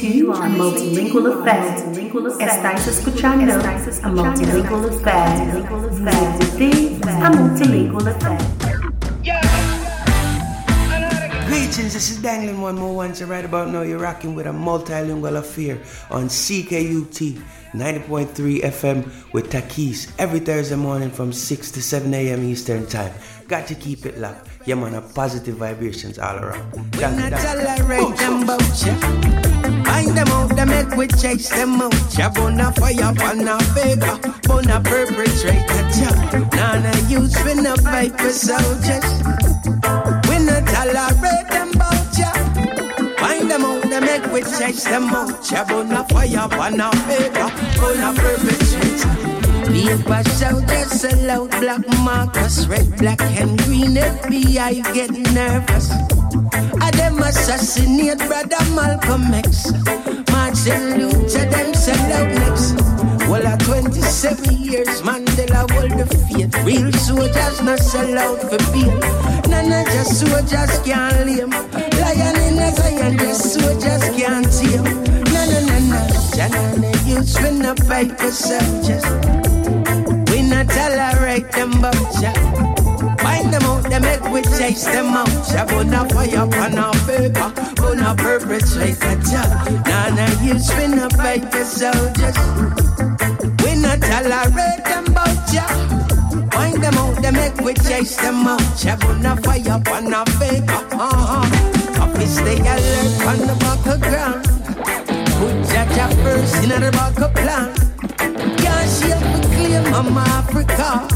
A 0.07 0.09
multilingual 0.09 1.27
affair. 1.27 1.83
Estáis 2.39 2.87
escuchando 2.87 3.51
a 4.03 4.07
multilingual 4.07 4.85
affair. 4.85 5.65
Visite 6.39 7.01
a 7.03 7.29
multilingual 7.29 8.07
affair. 8.07 8.39
Greetings, 11.47 11.93
this 11.93 12.09
is 12.09 12.21
Dangling 12.21 12.61
One 12.61 12.75
More 12.75 12.95
Once. 12.95 13.21
Right 13.21 13.43
about 13.43 13.67
now, 13.67 13.81
you're 13.81 13.99
rocking 13.99 14.33
with 14.33 14.47
a 14.47 14.51
multilingual 14.51 15.35
affair 15.39 15.77
on 16.09 16.29
CKUT 16.29 17.41
90.3 17.73 18.61
FM 18.61 19.33
with 19.33 19.51
Takeyce 19.51 20.09
every 20.17 20.39
Thursday 20.39 20.77
morning 20.77 21.11
from 21.11 21.33
6 21.33 21.71
to 21.71 21.81
7 21.81 22.13
a.m. 22.13 22.45
Eastern 22.45 22.87
Time. 22.87 23.11
Got 23.49 23.67
to 23.67 23.75
keep 23.75 24.05
it 24.05 24.17
locked. 24.17 24.46
Yeah, 24.67 24.75
man, 24.75 24.95
a 24.95 25.01
positive 25.01 25.55
vibrations 25.55 26.19
all 26.19 26.35
around. 26.37 26.69
Thank 26.73 27.15
you, 27.15 27.29
Not 27.29 27.39
thank 27.39 27.59
you. 27.59 27.65
tolerate 27.65 28.17
them 28.17 28.45
bout 28.45 28.85
ya. 28.85 28.93
Find 29.87 30.11
them 30.17 30.27
out, 30.27 30.49
they 30.57 30.65
make 30.65 30.91
we 30.97 31.07
chase 31.07 31.47
them 31.49 31.79
out. 31.81 31.95
Ya 32.17 32.29
bona 32.29 32.73
fire, 32.73 33.13
bona 33.15 33.57
faker, 33.73 34.17
bona. 34.43 34.83
Ja, 35.97 36.11
none 36.51 36.85
of 36.85 37.09
you 37.09 37.27
spin 37.29 37.65
up 37.65 37.79
fight 37.79 38.11
for 38.19 38.29
soldiers. 38.29 39.07
We 40.27 40.35
not 40.43 40.67
tolerate 40.67 41.47
them 41.49 41.71
bout 41.71 42.17
ya. 42.19 42.31
Find 43.23 43.49
them 43.49 43.63
out, 43.63 43.83
they 43.83 43.99
make 44.01 44.25
we 44.33 44.41
chase 44.41 44.83
them 44.83 45.05
out. 45.15 45.49
Ya 45.49 45.63
bona 45.63 46.03
fire, 46.09 46.47
bona 46.49 46.91
faker, 47.07 47.49
bona 47.79 48.11
perpetrator. 48.13 48.66
Paper 49.77 50.23
soldiers 50.31 50.89
sell 50.89 51.29
out 51.29 51.51
black 51.51 51.87
markers, 51.99 52.67
red, 52.67 52.97
black, 52.97 53.21
and 53.21 53.59
green. 53.59 53.93
FBI 53.93 54.81
get 54.91 55.11
nervous. 55.35 55.91
I 56.81 56.89
them 56.97 57.19
assassinate 57.19 58.17
brother 58.25 58.57
Malcolm 58.73 59.31
X. 59.35 59.71
Martin 60.31 60.97
Luther 60.97 61.45
them 61.45 61.75
sell 61.75 62.11
out 62.17 62.31
next. 62.41 62.73
Well, 63.29 63.45
at 63.45 63.59
27 63.59 64.57
years, 64.57 65.03
Mandela 65.03 65.69
hold 65.69 65.91
the 65.91 66.07
faith. 66.25 66.57
Real 66.65 66.91
soldiers 66.93 67.61
not 67.61 67.77
sell 67.77 68.17
out 68.17 68.41
for 68.49 68.57
bail. 68.73 68.97
None 69.47 69.71
of 69.71 69.85
just 69.93 70.19
soldiers 70.21 70.79
can't 70.79 71.23
lame. 71.27 71.51
Lion 72.01 72.35
in 72.47 72.57
a 72.57 72.71
Zion, 72.73 73.17
the 73.17 73.31
soldiers 73.35 74.09
can't 74.17 74.51
tame. 74.51 75.16
No, 76.37 76.47
no, 76.47 76.53
no, 76.53 76.75
no. 76.75 76.87
Janana, 76.87 77.07
you 77.07 77.23
spin 77.23 77.75
fight 77.87 78.19
for 78.19 78.29
soldiers. 78.29 79.03
We 80.29 80.43
not 80.47 80.69
tolerate 80.69 81.51
them 81.51 81.71
butcher. 81.81 82.33
Find 83.17 83.51
them 83.51 83.63
out, 83.63 83.83
they 83.89 83.99
make 83.99 84.23
we 84.29 84.43
chase 84.43 84.85
them 84.85 85.15
out. 85.17 85.29
Ya 85.51 85.65
gonna 85.65 86.07
fire 86.09 86.41
on 86.41 86.77
our 86.77 86.93
paper, 87.09 87.51
gonna 87.75 88.13
perpetrate 88.15 89.01
a 89.01 89.15
job. 89.25 89.49
Nah, 89.87 90.09
nah, 90.13 90.43
you 90.43 90.59
spin 90.59 90.99
up 90.99 91.13
fight 91.13 91.49
the 91.51 91.65
soldiers. 91.65 92.37
We 93.63 93.81
not 93.81 93.99
tolerate 93.99 94.85
them 94.85 95.05
butcher. 95.17 95.67
Find 96.51 96.83
them 96.83 96.97
out, 96.99 97.15
they 97.19 97.31
make 97.31 97.57
we 97.61 97.73
chase 97.73 98.15
them 98.17 98.45
out. 98.45 98.83
Ya 98.83 98.95
gonna 98.97 99.35
fire 99.37 99.81
on 99.91 100.13
our 100.13 100.25
paper, 100.37 100.85
uh-huh. 100.93 101.95
Copy 101.95 102.25
stay 102.27 102.59
alert 102.59 103.25
on 103.25 103.39
the 103.47 103.55
back 103.59 103.87
of 103.87 104.01
ground. 104.01 104.56
Put 105.37 105.55
Jaja 105.69 106.07
first 106.23 106.63
in 106.63 106.69
the 106.69 106.91
back 106.91 107.19
of 107.19 107.33
plan. 107.33 107.69
Can't 108.57 108.89
shake 108.89 109.21
the 109.21 109.39
claim 109.53 109.83
Mama 109.91 110.23
Africa. 110.39 111.07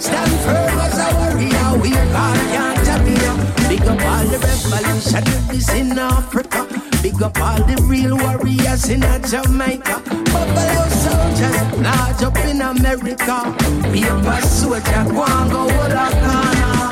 Stand 0.00 0.32
firm 0.44 0.78
as 0.80 0.98
a 0.98 1.08
warrior, 1.18 1.70
we 1.80 1.90
can't 1.90 2.88
appear. 2.94 3.32
Big 3.68 3.86
up 3.86 4.02
all 4.10 4.26
the 4.26 4.38
revolutionaries 4.42 5.68
in 5.72 5.98
Africa. 5.98 6.66
Big 7.00 7.22
up 7.22 7.38
all 7.38 7.62
the 7.62 7.76
real 7.86 8.16
warriors 8.16 8.88
in 8.88 9.02
Jamaica. 9.30 10.02
Buffalo 10.32 10.86
soldiers, 11.04 11.58
large 11.78 12.22
up 12.22 12.36
in 12.50 12.60
America. 12.60 13.54
Paper 13.92 14.40
soldier, 14.46 15.04
go 15.14 15.22
and 15.24 15.50
go 15.50 15.60
all 15.60 15.92
a. 15.92 16.90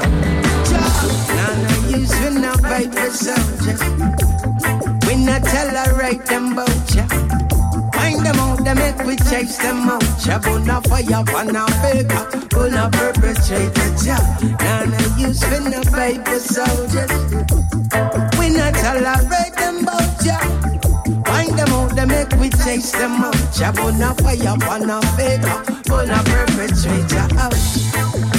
Nana 1.35 1.99
use 1.99 2.15
when 2.21 2.45
I 2.45 2.55
fight 2.57 2.95
for 2.95 3.11
soldiers 3.11 4.38
not 5.29 5.45
tolerate 5.45 6.25
them 6.25 6.55
vulture. 6.55 7.07
Find 7.93 8.25
them 8.25 8.39
out, 8.41 8.65
they 8.65 8.75
make 8.75 8.99
we 9.05 9.17
chase 9.17 9.59
them 9.59 9.89
out. 9.89 10.03
Ya 10.25 10.39
burn 10.39 10.69
a 10.71 10.81
fire, 10.83 11.25
on 11.37 11.55
a 11.55 11.67
faker, 11.83 12.25
burn 12.49 12.75
a 12.75 12.89
perpetrator. 12.91 13.91
Chop, 14.03 14.25
none 14.61 14.95
of 14.95 15.19
you 15.19 15.33
spin 15.35 15.65
the 15.65 15.83
paper 15.93 16.39
soldiers. 16.41 17.13
We 18.39 18.51
not 18.57 18.75
tolerate 18.75 19.57
them 19.61 19.85
vulture. 19.85 20.45
Find 21.29 21.59
them 21.59 21.69
out, 21.77 21.95
they 21.95 22.07
make 22.07 22.33
we 22.41 22.49
chase 22.65 22.93
them 22.93 23.21
out. 23.21 23.37
Ya 23.61 23.73
burn 23.73 24.01
a 24.01 24.15
fire, 24.15 24.57
on 24.73 24.89
a 24.89 25.03
faker, 25.17 25.59
burn 25.85 26.11
a 26.11 26.23
perpetrator. 26.25 27.29
Out. 27.39 28.38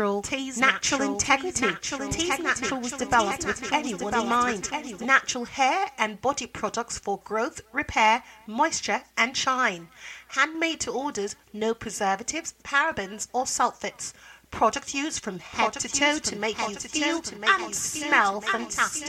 Tiz 0.00 0.58
Natural, 0.58 1.16
Tiz 1.16 1.60
Natural, 1.60 2.02
integrity. 2.02 2.10
Tiz 2.12 2.38
Natural 2.38 2.80
was 2.80 2.92
developed 2.92 3.44
with 3.44 3.70
anyone 3.70 4.14
in 4.14 4.28
mind. 4.28 4.70
Natural 5.00 5.44
hair 5.44 5.90
and 5.98 6.20
body 6.22 6.46
products 6.46 6.98
for 6.98 7.18
growth, 7.18 7.60
repair, 7.72 8.22
moisture, 8.46 9.02
and 9.18 9.36
shine. 9.36 9.88
Handmade 10.28 10.80
to 10.80 10.90
orders, 10.90 11.36
no 11.52 11.74
preservatives, 11.74 12.54
parabens, 12.64 13.28
or 13.34 13.44
sulfates. 13.44 14.14
Product 14.50 14.92
used 14.94 15.22
from 15.22 15.38
head 15.38 15.72
to 15.74 15.88
toe 15.88 16.18
to 16.18 16.34
make 16.36 16.58
you 16.68 16.74
feel 16.74 17.20
to 17.22 17.36
make 17.36 17.50
and 17.50 17.72
smell 17.74 18.40
fantastic. 18.40 19.08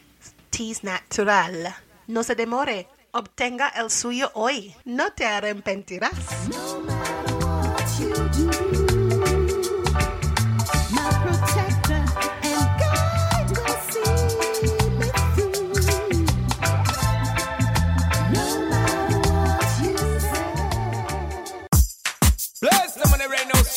Teas 0.49 0.83
Natural. 0.83 1.75
No 2.07 2.23
se 2.23 2.35
demore, 2.35 2.87
obtenga 3.11 3.69
el 3.69 3.89
suyo 3.89 4.31
hoy. 4.33 4.75
No 4.85 5.13
te 5.13 5.25
arrepentirás. 5.25 6.11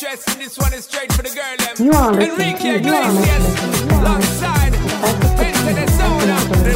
This 0.05 0.55
one 0.59 0.71
is 0.71 0.85
straight 0.85 1.11
for 1.13 1.23
the 1.23 1.29
girl. 1.29 1.57
Them. 1.57 1.75
You 1.83 1.91
are 1.93 2.13
Enrique 2.21 2.75
Iglesias, 2.77 3.45
alongside 3.89 4.73
the 4.73 5.87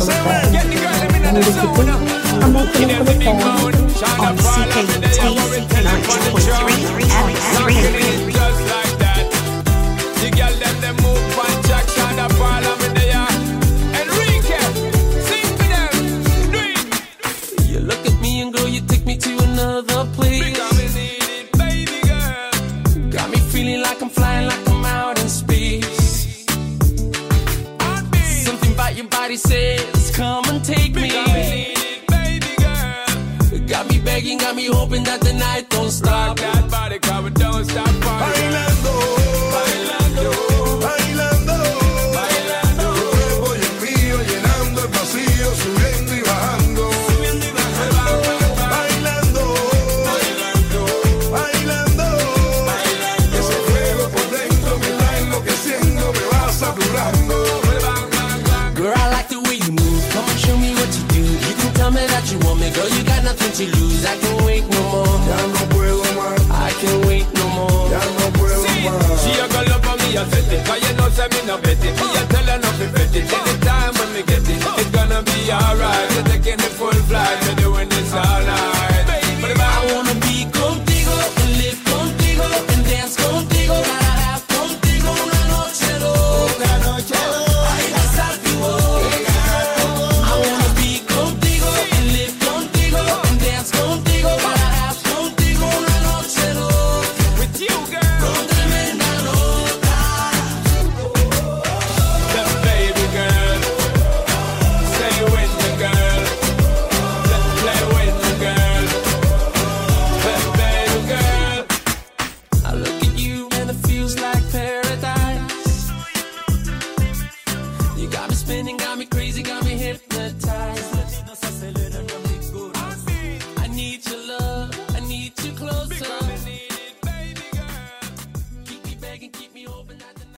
zone. 0.01 0.51
Get 0.51 0.65
the 0.65 0.73
girl 0.81 0.97
them 0.97 1.13
in 1.13 1.21
the 1.35 1.41
zone. 1.53 1.85
Big 2.73 2.89
on 2.89 3.05
the 3.05 3.13
throne. 3.21 3.69
Knocking 7.53 7.85
it 7.85 8.33
just 8.33 8.61
like 8.65 8.97
that. 8.97 9.23
The 10.15 10.29
girl 10.31 10.53
them 10.81 10.95
move 11.03 11.21